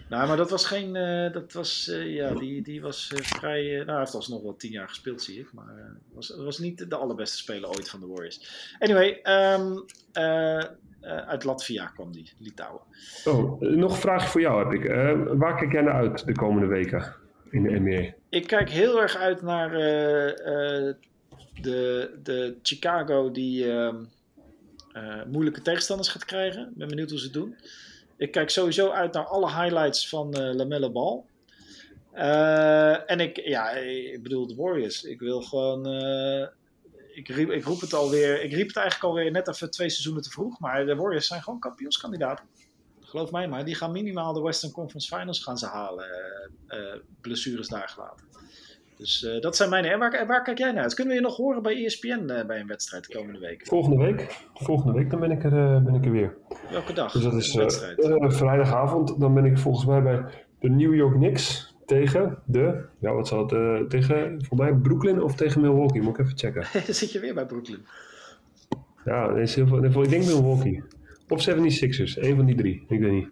Nou, 0.09 0.29
maar 0.29 0.37
dat 0.37 0.51
was 0.51 0.67
geen. 0.67 0.93
dat 1.33 1.53
was, 1.53 1.91
ja, 2.05 2.35
die, 2.35 2.63
die 2.63 2.83
was 2.83 3.13
vrij. 3.15 3.63
nou, 3.63 3.89
hij 3.89 3.99
heeft 3.99 4.15
alsnog 4.15 4.43
wel 4.43 4.57
tien 4.57 4.71
jaar 4.71 4.89
gespeeld, 4.89 5.23
zie 5.23 5.41
ik. 5.41 5.53
Maar 5.53 5.97
was, 6.13 6.37
was 6.37 6.59
niet 6.59 6.91
de 6.91 6.97
allerbeste 6.97 7.37
speler 7.37 7.69
ooit 7.69 7.89
van 7.89 8.01
de 8.01 8.07
Warriors. 8.07 8.75
Anyway, 8.79 9.21
um, 9.23 9.85
uit 11.05 11.45
Latvia 11.45 11.87
kwam 11.87 12.13
die, 12.13 12.33
Litouwen. 12.39 12.81
Oh, 13.25 13.61
nog 13.61 13.91
een 13.91 13.97
vraagje 13.97 14.29
voor 14.29 14.41
jou 14.41 14.65
heb 14.65 14.73
ik. 14.73 14.89
waar 15.39 15.57
kijk 15.57 15.73
jij 15.73 15.83
naar 15.83 15.95
uit 15.95 16.27
de 16.27 16.33
komende 16.33 16.67
weken 16.67 17.15
in 17.51 17.63
de 17.63 17.81
NBA? 17.81 18.15
Ik 18.29 18.47
kijk 18.47 18.71
heel 18.71 19.03
erg 19.03 19.17
uit 19.17 19.43
naar 19.43 19.71
de, 21.61 22.11
de 22.23 22.57
Chicago 22.63 23.31
die 23.31 23.73
ehm, 23.73 24.05
moeilijke 25.27 25.63
tegenstanders 25.63 26.09
gaat 26.09 26.25
krijgen. 26.25 26.63
Ik 26.63 26.77
ben 26.77 26.89
benieuwd 26.89 27.11
hoe 27.11 27.19
ze 27.19 27.25
het 27.25 27.35
doen. 27.35 27.57
Ik 28.17 28.31
kijk 28.31 28.51
sowieso 28.51 28.91
uit 28.91 29.13
naar 29.13 29.25
alle 29.25 29.47
highlights 29.47 30.09
van 30.09 30.35
uh, 30.39 30.55
Lamelle 30.55 30.91
Ball. 30.91 31.23
Uh, 32.15 33.11
en 33.11 33.21
ik, 33.21 33.41
ja, 33.45 33.71
ik 33.71 34.23
bedoel 34.23 34.47
de 34.47 34.55
Warriors. 34.55 35.05
Ik 35.05 35.21
wil 35.21 35.43
gewoon. 35.43 35.87
Ik, 37.15 37.29
riep, 37.29 37.51
ik 37.51 37.65
roep 37.65 37.81
het 37.81 37.95
alweer. 37.95 38.43
Ik 38.43 38.53
riep 38.53 38.67
het 38.67 38.77
eigenlijk 38.77 39.07
alweer 39.11 39.31
net 39.31 39.49
even 39.49 39.71
twee 39.71 39.91
seizoenen 39.91 40.23
te 40.23 40.31
vroeg. 40.31 40.61
Maar 40.61 40.87
de 40.87 40.95
Warriors 40.95 41.27
zijn 41.27 41.43
gewoon 41.43 41.61
kampioenskandidaat. 41.61 42.43
Geloof 43.01 43.31
mij 43.31 43.49
maar. 43.49 43.65
Die 43.65 43.75
gaan 43.75 43.93
minimaal 43.93 44.33
de 44.33 44.41
Western 44.41 44.73
Conference 44.73 45.17
Finals 45.17 45.43
gaan 45.43 45.59
ze 45.59 45.67
halen. 45.67 46.07
blessures 47.21 47.69
daar 47.69 47.89
gelaten. 47.89 48.27
Dus 48.97 49.23
uh, 49.23 49.41
dat 49.41 49.57
zijn 49.57 49.71
mijn. 49.71 49.85
En 49.85 49.99
waar, 49.99 50.27
waar, 50.27 50.43
kijk 50.43 50.59
jij 50.59 50.73
naar 50.73 50.83
uit? 50.83 50.95
Kunnen 50.95 51.15
we 51.15 51.21
je 51.21 51.27
nog 51.27 51.37
horen 51.37 51.63
bij 51.63 51.85
ESPN 51.85 52.27
uh, 52.27 52.45
bij 52.45 52.61
een 52.61 52.67
wedstrijd 52.67 53.07
de 53.07 53.17
komende 53.17 53.39
week? 53.39 53.67
Volgende 53.67 53.97
week. 54.05 54.47
Volgende 54.55 54.93
week 54.93 55.11
dan 55.11 55.21
ben 55.21 55.31
ik 55.31 55.45
er, 55.45 55.53
uh, 55.53 55.85
ben 55.85 55.95
ik 55.95 56.05
er 56.05 56.11
weer. 56.11 56.37
Welke 56.71 56.93
dag? 56.93 57.13
Dus 57.13 57.23
dat 57.23 57.35
is 57.35 58.37
vrijdagavond. 58.37 59.21
Dan 59.21 59.35
ben 59.35 59.45
ik 59.45 59.59
volgens 59.59 59.87
mij 59.87 60.03
bij 60.03 60.25
de 60.61 60.69
New 60.69 60.95
York 60.95 61.15
Knicks 61.15 61.74
tegen 61.87 62.39
de. 62.45 62.85
Ja, 62.99 63.13
wat 63.13 63.29
zal 63.29 63.47
het? 63.47 63.91
tegen 63.91 64.45
voor 64.45 64.57
mij 64.57 64.75
Brooklyn 64.75 65.23
of 65.23 65.35
tegen 65.35 65.61
Milwaukee? 65.61 66.03
Moet 66.03 66.19
ik 66.19 66.25
even 66.25 66.39
checken. 66.39 66.67
dan 66.87 66.95
zit 66.95 67.13
je 67.13 67.21
weer 67.21 67.35
bij 67.35 67.47
Brooklyn. 67.47 67.87
Ja, 69.05 69.29
er 69.29 69.41
is 69.41 69.55
heel 69.55 69.67
veel, 69.67 69.85
ik 69.85 70.09
denk 70.09 70.25
Milwaukee. 70.25 70.83
Of 71.29 71.49
76ers. 71.49 72.19
Een 72.19 72.37
van 72.37 72.45
die 72.45 72.55
drie. 72.55 72.85
Ik 72.89 73.01
weet 73.01 73.13
niet. 73.13 73.29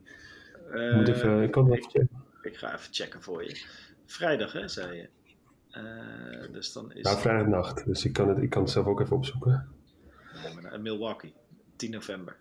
Moet 0.94 1.08
even, 1.08 1.42
ik 1.42 1.50
kan 1.50 1.70
het 1.70 1.78
even 1.78 1.90
checken. 1.90 2.22
Ik 2.42 2.56
ga 2.56 2.74
even 2.74 2.92
checken 2.92 3.22
voor 3.22 3.44
je. 3.44 3.64
Vrijdag, 4.06 4.52
hè, 4.52 4.68
zei 4.68 4.96
je. 4.96 5.08
Uh, 5.76 6.52
dus 6.52 6.72
dan 6.72 6.92
is... 6.92 7.10
Ja, 7.10 7.18
vrijdagnacht. 7.18 7.86
Dus 7.86 8.04
ik 8.04 8.12
kan, 8.12 8.28
het, 8.28 8.38
ik 8.38 8.50
kan 8.50 8.62
het 8.62 8.70
zelf 8.70 8.86
ook 8.86 9.00
even 9.00 9.16
opzoeken. 9.16 9.68
Nee, 10.70 10.78
Milwaukee, 10.78 11.34
10 11.76 11.90
november. 11.90 12.36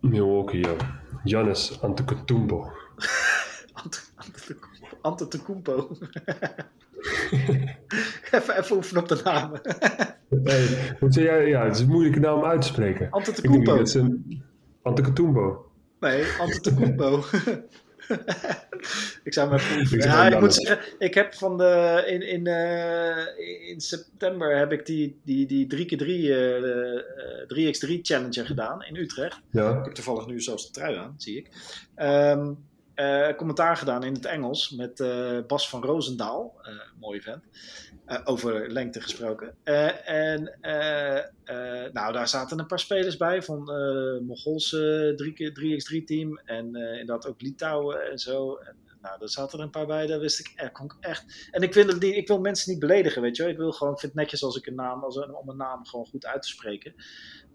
Milwaukee, 0.00 0.60
ja. 0.60 0.76
Giannis 1.24 1.80
Antetokounmpo. 1.80 2.70
Antetokounmpo. 5.00 5.88
even, 8.30 8.58
even 8.58 8.76
oefenen 8.76 9.02
op 9.02 9.08
de 9.08 9.20
namen. 9.24 9.60
hey, 10.44 11.48
ja, 11.48 11.64
het 11.64 11.74
is 11.74 11.80
een 11.80 11.88
moeilijke 11.88 12.20
naam 12.20 12.44
uit 12.44 12.60
te 12.60 12.66
spreken. 12.66 13.10
Antetokounmpo. 13.10 13.82
Antetokounmpo. 14.82 15.70
Nee, 16.00 16.24
Antetokounmpo. 16.38 17.24
ik 19.24 19.32
zou 19.32 19.50
me 19.50 19.86
Ja, 19.98 20.26
ik 20.26 20.40
moet 20.40 20.54
zeggen, 20.54 20.94
ik 20.98 21.14
heb 21.14 21.34
van 21.34 21.58
de. 21.58 22.02
In, 22.06 22.28
in, 22.28 22.46
uh, 22.46 23.68
in 23.68 23.80
september 23.80 24.58
heb 24.58 24.72
ik 24.72 24.86
die, 24.86 25.20
die, 25.24 25.46
die 25.46 25.66
3x3, 25.66 26.06
uh, 26.06 27.72
3x3 27.72 28.00
Challenger 28.02 28.46
gedaan 28.46 28.84
in 28.84 28.96
Utrecht. 28.96 29.40
Ja. 29.50 29.78
Ik 29.78 29.84
heb 29.84 29.94
toevallig 29.94 30.26
nu 30.26 30.40
zelfs 30.40 30.66
de 30.66 30.72
trui 30.72 30.96
aan, 30.96 31.14
zie 31.16 31.36
ik. 31.36 31.48
Um, 31.96 32.58
uh, 32.96 33.36
commentaar 33.36 33.76
gedaan 33.76 34.04
in 34.04 34.14
het 34.14 34.24
Engels 34.24 34.70
met 34.70 35.00
uh, 35.00 35.38
Bas 35.46 35.68
van 35.68 35.82
Roosendaal, 35.82 36.54
uh, 36.62 36.68
mooi 37.00 37.20
vent, 37.20 37.44
over 38.24 38.70
lengte 38.70 39.00
gesproken. 39.00 39.54
en 40.04 40.58
nou, 41.92 42.12
daar 42.12 42.28
zaten 42.28 42.58
een 42.58 42.66
paar 42.66 42.80
spelers 42.80 43.16
bij 43.16 43.42
van 43.42 43.64
Mongoolse 44.26 45.14
3x3 45.54 46.04
team 46.04 46.40
en 46.44 46.66
inderdaad 46.76 47.26
ook 47.26 47.40
Litouwen 47.40 48.10
en 48.10 48.18
zo. 48.18 48.54
En, 48.54 48.76
nou, 49.06 49.18
daar 49.18 49.28
zaten 49.28 49.58
er 49.58 49.64
een 49.64 49.70
paar 49.70 49.86
bij, 49.86 50.06
daar 50.06 50.20
wist 50.20 50.40
ik, 50.40 50.52
er 50.54 50.72
kon 50.72 50.92
echt. 51.00 51.48
En 51.50 51.62
ik 51.62 51.74
wil, 51.74 51.86
het 51.86 52.02
ik 52.02 52.28
wil 52.28 52.40
mensen 52.40 52.70
niet 52.70 52.80
beledigen, 52.80 53.22
weet 53.22 53.36
je 53.36 53.42
wel. 53.42 53.52
Ik 53.52 53.58
wil 53.58 53.72
gewoon, 53.72 53.92
ik 53.92 53.98
vind 53.98 54.12
het 54.12 54.20
netjes 54.20 54.44
als 54.44 54.56
ik 54.56 54.66
een 54.66 54.74
naam, 54.74 55.04
als, 55.04 55.16
om 55.16 55.48
een 55.48 55.56
naam 55.56 55.86
gewoon 55.86 56.06
goed 56.06 56.26
uit 56.26 56.42
te 56.42 56.48
spreken. 56.48 56.94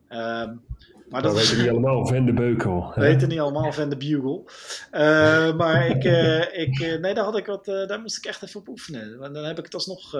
Um, 0.10 0.64
maar 1.10 1.22
dat 1.22 1.34
weten 1.34 1.58
niet 1.58 1.70
allemaal 1.70 2.08
Van 2.08 2.26
de 2.26 2.34
Beukel. 2.34 2.92
We 2.96 3.02
weten 3.02 3.28
niet 3.28 3.40
allemaal 3.40 3.72
Van 3.72 3.90
de 3.90 3.98
Bugle. 3.98 4.44
Uh, 4.92 5.56
maar 5.58 5.88
ik, 5.88 6.04
uh, 6.04 6.40
ik, 6.68 6.80
uh, 6.80 7.00
nee, 7.00 7.14
daar, 7.14 7.24
had 7.24 7.38
ik 7.38 7.46
wat, 7.46 7.66
daar 7.66 8.02
moest 8.02 8.18
ik 8.18 8.26
echt 8.26 8.44
even 8.44 8.60
op 8.60 8.68
oefenen. 8.68 9.20
Want 9.20 9.34
dan 9.34 9.44
heb 9.44 9.58
ik 9.58 9.66
het 9.66 9.74
alsnog. 9.74 10.16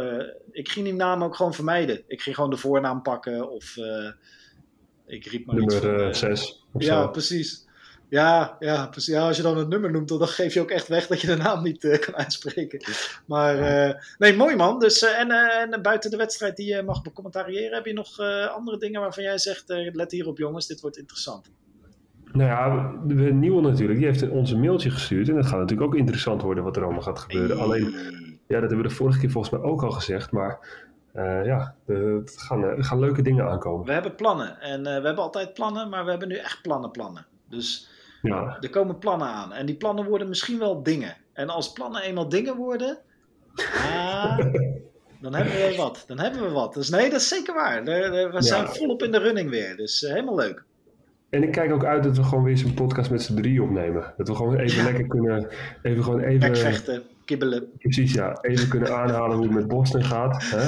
ik 0.52 0.70
ging 0.70 0.86
die 0.86 0.94
naam 0.94 1.24
ook 1.24 1.36
gewoon 1.36 1.54
vermijden. 1.54 2.04
Ik 2.08 2.22
ging 2.22 2.36
gewoon 2.36 2.50
de 2.50 2.58
voornaam 2.58 3.02
pakken 3.02 3.52
of 3.52 3.76
ik 5.06 5.26
riep 5.26 5.46
maar 5.46 5.56
Nummer 5.56 6.16
6. 6.16 6.66
ja, 6.78 7.08
precies. 7.08 7.70
Ja, 8.12 8.56
ja, 8.60 8.88
precies. 8.88 9.14
Ja, 9.14 9.28
als 9.28 9.38
je 9.38 9.44
dan 9.44 9.58
het 9.58 9.68
nummer 9.68 9.92
noemt, 9.92 10.08
dan 10.08 10.28
geef 10.28 10.54
je 10.54 10.62
ook 10.62 10.70
echt 10.70 10.88
weg 10.88 11.08
dat 11.08 11.22
je 11.22 11.28
de 11.28 11.36
naam 11.36 11.64
niet 11.64 11.84
uh, 11.84 12.00
kan 12.00 12.16
uitspreken. 12.16 12.82
Maar 13.26 13.88
uh, 13.88 13.94
nee, 14.18 14.36
mooi 14.36 14.56
man. 14.56 14.80
Dus, 14.80 15.04
uh, 15.04 15.20
en, 15.20 15.32
en 15.72 15.82
buiten 15.82 16.12
de 16.12 16.18
wedstrijd 16.18 16.56
die 16.56 16.76
je 16.76 16.84
mag 16.84 17.02
becommentariëren, 17.02 17.76
heb 17.76 17.86
je 17.86 17.94
nog 17.94 18.20
andere 18.56 18.78
dingen 18.78 19.02
waarvan 19.02 19.24
jij 19.24 19.38
zegt, 19.38 19.64
let 19.68 20.12
hierop 20.12 20.38
jongens, 20.38 20.68
dit 20.68 20.82
wordt 20.82 20.98
interessant. 20.98 21.52
Nou 22.32 22.50
ja, 22.50 22.94
de 23.06 23.14
nieuwe 23.14 23.62
natuurlijk, 23.62 24.00
die 24.00 24.08
heeft 24.08 24.30
ons 24.30 24.52
een 24.52 24.60
mailtje 24.60 24.90
gestuurd. 24.90 25.30
En 25.30 25.36
het 25.36 25.46
gaat 25.46 25.60
natuurlijk 25.60 25.88
ook 25.88 25.96
interessant 25.96 26.42
worden 26.42 26.64
wat 26.64 26.76
er 26.76 26.84
allemaal 26.84 27.02
gaat 27.02 27.20
gebeuren. 27.20 27.60
Alleen, 27.60 27.84
ja, 28.48 28.60
dat 28.60 28.70
hebben 28.70 28.78
we 28.78 28.88
de 28.88 28.90
vorige 28.90 29.20
keer 29.20 29.32
volgens 29.32 29.54
mij 29.54 29.62
ook 29.62 29.84
al 29.84 29.92
gezegd. 29.92 30.32
Maar 30.32 30.60
ja, 31.44 31.76
er 31.88 32.22
gaan, 32.26 32.84
gaan 32.84 33.00
leuke 33.00 33.22
dingen 33.22 33.50
aankomen. 33.50 33.86
We 33.86 33.94
hebben 33.94 34.16
plannen. 34.16 34.62
En 34.62 34.84
we 34.84 34.90
hebben 34.90 35.18
altijd 35.18 35.54
plannen, 35.54 35.90
maar 35.90 36.04
we 36.04 36.10
hebben 36.10 36.28
nu 36.28 36.36
echt 36.36 36.62
plannen, 36.62 36.92
plannen. 36.92 37.26
Dus 37.50 37.90
ja. 38.22 38.58
Er 38.60 38.70
komen 38.70 38.98
plannen 38.98 39.28
aan. 39.28 39.54
En 39.54 39.66
die 39.66 39.76
plannen 39.76 40.06
worden 40.06 40.30
misschien 40.30 40.60
wel 40.60 40.84
dingen. 40.84 41.16
En 41.34 41.50
als 41.50 41.72
plannen 41.72 42.02
eenmaal 42.02 42.30
dingen 42.30 42.56
worden. 42.56 42.98
Ah, 43.56 44.38
dan 45.22 45.36
hebben 45.36 45.54
we 45.54 45.74
wat. 45.78 46.04
Dan 46.08 46.20
hebben 46.20 46.42
we 46.42 46.50
wat. 46.50 46.74
Dus 46.74 46.90
nee, 46.90 47.10
dat 47.10 47.20
is 47.20 47.28
zeker 47.28 47.54
waar. 47.54 47.84
We 47.84 48.36
zijn 48.38 48.68
volop 48.68 49.04
in 49.04 49.12
de 49.12 49.20
running 49.20 49.50
weer. 49.50 49.76
Dus 49.76 50.02
uh, 50.02 50.10
helemaal 50.10 50.36
leuk. 50.36 50.64
En 51.30 51.44
ik 51.44 51.52
kijk 51.52 51.72
ook 51.72 51.86
uit 51.86 52.04
dat 52.04 52.18
we 52.18 52.24
gewoon 52.24 52.44
weer 52.44 52.58
zo'n 52.58 52.74
podcast 52.74 53.12
met 53.12 53.22
z'n 53.22 53.36
drie 53.36 53.64
opnemen. 53.64 54.14
Dat 54.18 54.28
we 54.28 54.36
gewoon 54.36 54.58
even 54.58 54.84
lekker 54.84 55.08
kunnen. 55.08 55.48
Even 55.82 56.04
gewoon 56.04 56.20
even. 56.20 57.04
kibbelen. 57.26 57.72
Precies, 57.78 58.14
ja. 58.14 58.38
Even 58.42 58.68
kunnen 58.68 58.98
aanhalen 58.98 59.38
hoe 59.38 59.46
het 59.46 59.56
met 59.56 59.68
Boston 59.68 60.04
gaat. 60.04 60.44
Hè? 60.44 60.68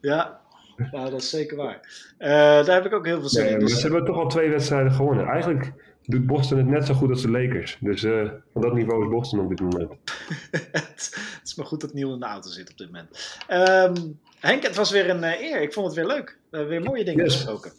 ja, 0.10 0.40
nou, 0.92 1.10
dat 1.10 1.20
is 1.20 1.30
zeker 1.30 1.56
waar. 1.56 1.80
Uh, 2.18 2.28
daar 2.28 2.74
heb 2.74 2.84
ik 2.84 2.92
ook 2.92 3.06
heel 3.06 3.20
veel 3.20 3.28
zin 3.28 3.44
nee, 3.44 3.52
in. 3.52 3.58
Dus... 3.58 3.74
Ze 3.74 3.82
hebben 3.82 4.04
toch 4.04 4.16
al 4.16 4.28
twee 4.28 4.50
wedstrijden 4.50 4.92
gewonnen. 4.92 5.26
Eigenlijk 5.26 5.72
doet 6.02 6.26
Boston 6.26 6.58
het 6.58 6.66
net 6.66 6.86
zo 6.86 6.94
goed 6.94 7.10
als 7.10 7.22
de 7.22 7.30
Lakers. 7.30 7.76
Dus 7.80 8.02
uh, 8.02 8.30
van 8.52 8.62
dat 8.62 8.74
niveau 8.74 9.04
is 9.04 9.10
Boston 9.10 9.40
op 9.40 9.48
dit 9.48 9.60
moment. 9.60 9.90
het 10.72 11.40
is 11.44 11.54
maar 11.54 11.66
goed 11.66 11.80
dat 11.80 11.92
Niel 11.92 12.12
in 12.12 12.20
de 12.20 12.26
auto 12.26 12.50
zit 12.50 12.70
op 12.70 12.78
dit 12.78 12.86
moment. 12.86 13.38
Um, 13.48 14.20
Henk, 14.40 14.62
het 14.62 14.76
was 14.76 14.90
weer 14.90 15.10
een 15.10 15.22
uh, 15.22 15.40
eer. 15.40 15.62
Ik 15.62 15.72
vond 15.72 15.86
het 15.86 15.94
weer 15.94 16.06
leuk. 16.06 16.38
We 16.50 16.56
hebben 16.56 16.76
weer 16.76 16.88
mooie 16.88 17.04
dingen 17.04 17.24
yes. 17.24 17.34
besproken. 17.34 17.72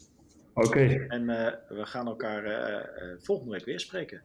Oké. 0.53 1.05
En 1.07 1.25
we 1.67 1.85
gaan 1.85 2.07
elkaar 2.07 2.43
volgende 3.21 3.51
week 3.51 3.65
weer 3.65 3.79
spreken. 3.79 4.21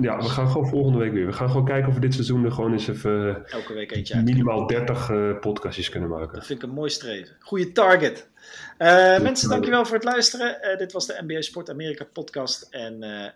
Ja, 0.00 0.16
we 0.16 0.28
gaan 0.28 0.48
gewoon 0.48 0.68
volgende 0.68 0.98
week 0.98 1.12
weer. 1.12 1.26
We 1.26 1.32
gaan 1.32 1.48
gewoon 1.48 1.64
kijken 1.64 1.88
of 1.88 1.94
we 1.94 2.00
dit 2.00 2.14
seizoen 2.14 2.44
er 2.44 2.52
gewoon 2.52 2.72
eens 2.72 2.88
even 2.88 3.46
Elke 3.46 3.72
week 3.72 3.90
eentje 3.90 4.22
minimaal 4.22 4.66
30 4.66 5.10
uh, 5.10 5.38
podcastjes 5.40 5.88
kunnen 5.88 6.08
maken. 6.08 6.34
Dat 6.34 6.46
vind 6.46 6.62
ik 6.62 6.68
een 6.68 6.74
mooi 6.74 6.90
streven. 6.90 7.36
Goede 7.38 7.72
target. 7.72 8.28
Uh, 8.78 9.18
mensen, 9.20 9.48
dankjewel 9.48 9.84
voor 9.84 9.94
het 9.94 10.04
luisteren. 10.04 10.58
Uh, 10.62 10.78
dit 10.78 10.92
was 10.92 11.06
de 11.06 11.22
NBA 11.26 11.40
Sport 11.40 11.70
Amerika 11.70 12.04
podcast. 12.12 12.66
En 12.70 13.02
uh, 13.02 13.26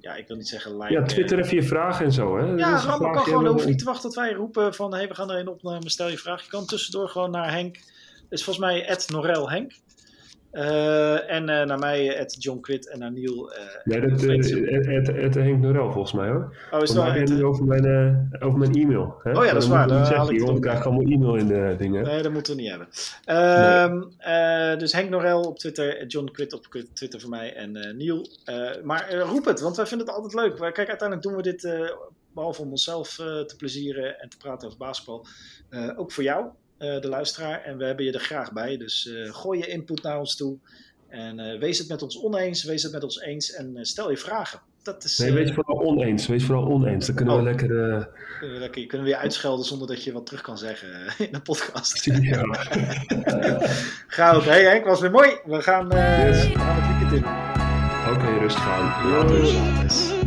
ja, 0.00 0.14
ik 0.14 0.28
wil 0.28 0.36
niet 0.36 0.48
zeggen 0.48 0.76
like. 0.76 0.92
Ja, 0.92 1.02
twitter 1.02 1.38
even 1.38 1.54
je 1.54 1.62
vragen 1.62 2.04
en 2.04 2.12
zo. 2.12 2.38
Hè? 2.38 2.44
Ja, 2.44 2.72
dus 2.72 2.84
kan 2.84 3.18
gewoon. 3.18 3.46
hoef 3.46 3.66
niet 3.66 3.78
te 3.78 3.84
wachten 3.84 4.02
tot 4.02 4.14
wij 4.14 4.32
roepen 4.32 4.74
van... 4.74 4.94
Hey, 4.94 5.08
we 5.08 5.14
gaan 5.14 5.30
er 5.30 5.38
een 5.38 5.48
opnemen, 5.48 5.90
stel 5.90 6.08
je 6.08 6.18
vraag. 6.18 6.42
Je 6.42 6.50
kan 6.50 6.66
tussendoor 6.66 7.08
gewoon 7.08 7.30
naar 7.30 7.52
Henk. 7.52 7.76
Het 7.76 8.38
is 8.38 8.44
volgens 8.44 8.66
mij 8.66 8.86
Ed 8.86 9.08
Norel 9.10 9.50
Henk. 9.50 9.72
Uh, 10.52 11.30
en 11.30 11.42
uh, 11.42 11.64
naar 11.64 11.78
mij, 11.78 12.06
het 12.06 12.36
John 12.38 12.60
Quid 12.60 12.88
en 12.88 12.98
naar. 12.98 13.12
Uh, 13.12 13.38
nee, 13.84 14.00
dat 14.00 15.16
het 15.16 15.34
Henk 15.34 15.60
Norel 15.60 15.92
volgens 15.92 16.12
mij 16.12 16.28
hoor. 16.28 16.56
Oh, 16.70 16.82
is 16.82 16.90
dat 16.90 17.12
het 17.12 17.42
over 17.42 17.64
mijn, 17.64 18.28
over 18.40 18.58
mijn 18.58 18.74
e-mail. 18.74 19.14
Hè? 19.22 19.38
Oh 19.38 19.44
ja, 19.44 19.52
dat 19.52 19.62
is 19.62 19.68
waar. 19.68 19.88
Dan 19.88 20.02
haal 20.02 20.30
ik, 20.30 20.40
want 20.40 20.56
ik 20.56 20.62
krijg 20.62 20.84
allemaal 20.84 21.12
e-mail 21.12 21.36
in 21.36 21.46
de 21.46 21.74
dingen. 21.78 22.04
Nee, 22.04 22.22
dat 22.22 22.32
moeten 22.32 22.56
we 22.56 22.60
niet 22.62 22.70
hebben. 22.70 22.88
Nee. 24.16 24.76
dus 24.76 24.92
Henk 24.92 25.10
Norel 25.10 25.40
op 25.40 25.58
Twitter, 25.58 26.06
John 26.06 26.30
Quid 26.32 26.52
op 26.52 26.66
Twitter 26.92 27.20
voor 27.20 27.30
mij 27.30 27.54
en 27.54 27.72
Neil. 27.72 28.28
maar 28.82 29.14
roep 29.14 29.44
het, 29.44 29.60
want 29.60 29.76
wij 29.76 29.86
vinden 29.86 30.06
het 30.06 30.16
altijd 30.16 30.34
leuk. 30.34 30.56
Kijk, 30.56 30.88
uiteindelijk 30.88 31.22
doen 31.22 31.36
we 31.36 31.42
dit, 31.42 31.92
behalve 32.34 32.62
om 32.62 32.70
onszelf 32.70 33.14
te 33.14 33.54
plezieren 33.56 34.20
en 34.20 34.28
te 34.28 34.36
praten 34.36 34.66
over 34.66 34.78
basketbal, 34.78 35.26
ook 35.96 36.12
voor 36.12 36.24
jou. 36.24 36.46
Uh, 36.78 37.00
de 37.00 37.08
luisteraar. 37.08 37.62
En 37.62 37.78
we 37.78 37.84
hebben 37.84 38.04
je 38.04 38.12
er 38.12 38.20
graag 38.20 38.52
bij. 38.52 38.76
Dus 38.76 39.06
uh, 39.06 39.34
gooi 39.34 39.58
je 39.58 39.66
input 39.66 40.02
naar 40.02 40.18
ons 40.18 40.36
toe. 40.36 40.56
En 41.08 41.38
uh, 41.38 41.58
wees 41.58 41.78
het 41.78 41.88
met 41.88 42.02
ons 42.02 42.22
oneens, 42.22 42.64
wees 42.64 42.82
het 42.82 42.92
met 42.92 43.04
ons 43.04 43.20
eens 43.20 43.52
en 43.52 43.78
stel 43.86 44.10
je 44.10 44.16
vragen. 44.16 44.60
dat 44.82 45.04
is... 45.04 45.18
Nee, 45.18 45.32
wees 45.32 45.52
vooral 45.52 45.80
oneens. 45.86 46.26
Wees 46.26 46.44
vooral 46.44 46.66
oneens. 46.68 47.06
Dan 47.06 47.14
kunnen 47.14 47.34
we 47.34 47.40
Oh. 47.40 47.46
lekker... 47.46 47.90
eh, 47.94 48.04
Kunnen 48.38 48.54
we, 48.56 48.60
lekker, 48.60 48.86
kunnen 48.86 49.06
we 49.06 49.12
weer 49.12 49.20
uitschelden 49.22 49.64
zonder 49.64 49.88
dat 49.88 50.04
je 50.04 50.12
wat 50.12 50.26
terug 50.26 50.40
kan 50.40 50.58
zeggen 50.58 50.88
eh, 51.06 51.20
in 51.26 51.32
de 51.32 51.40
podcast. 51.40 52.04
ja. 52.04 52.42
Goud. 54.06 54.44
Hey 54.44 54.64
Henk, 54.64 54.84
was 54.84 55.00
weer 55.00 55.10
mooi. 55.10 55.30
We 55.44 55.62
gaan, 55.62 55.90
eh 55.92 56.26
Yes. 56.28 56.46
we 56.52 56.58
gaan 56.58 56.76
het 56.82 56.98
weekend 56.98 57.24
in. 57.24 57.46
Oké, 58.14 58.38
rustig 58.38 58.68
aan. 58.68 60.17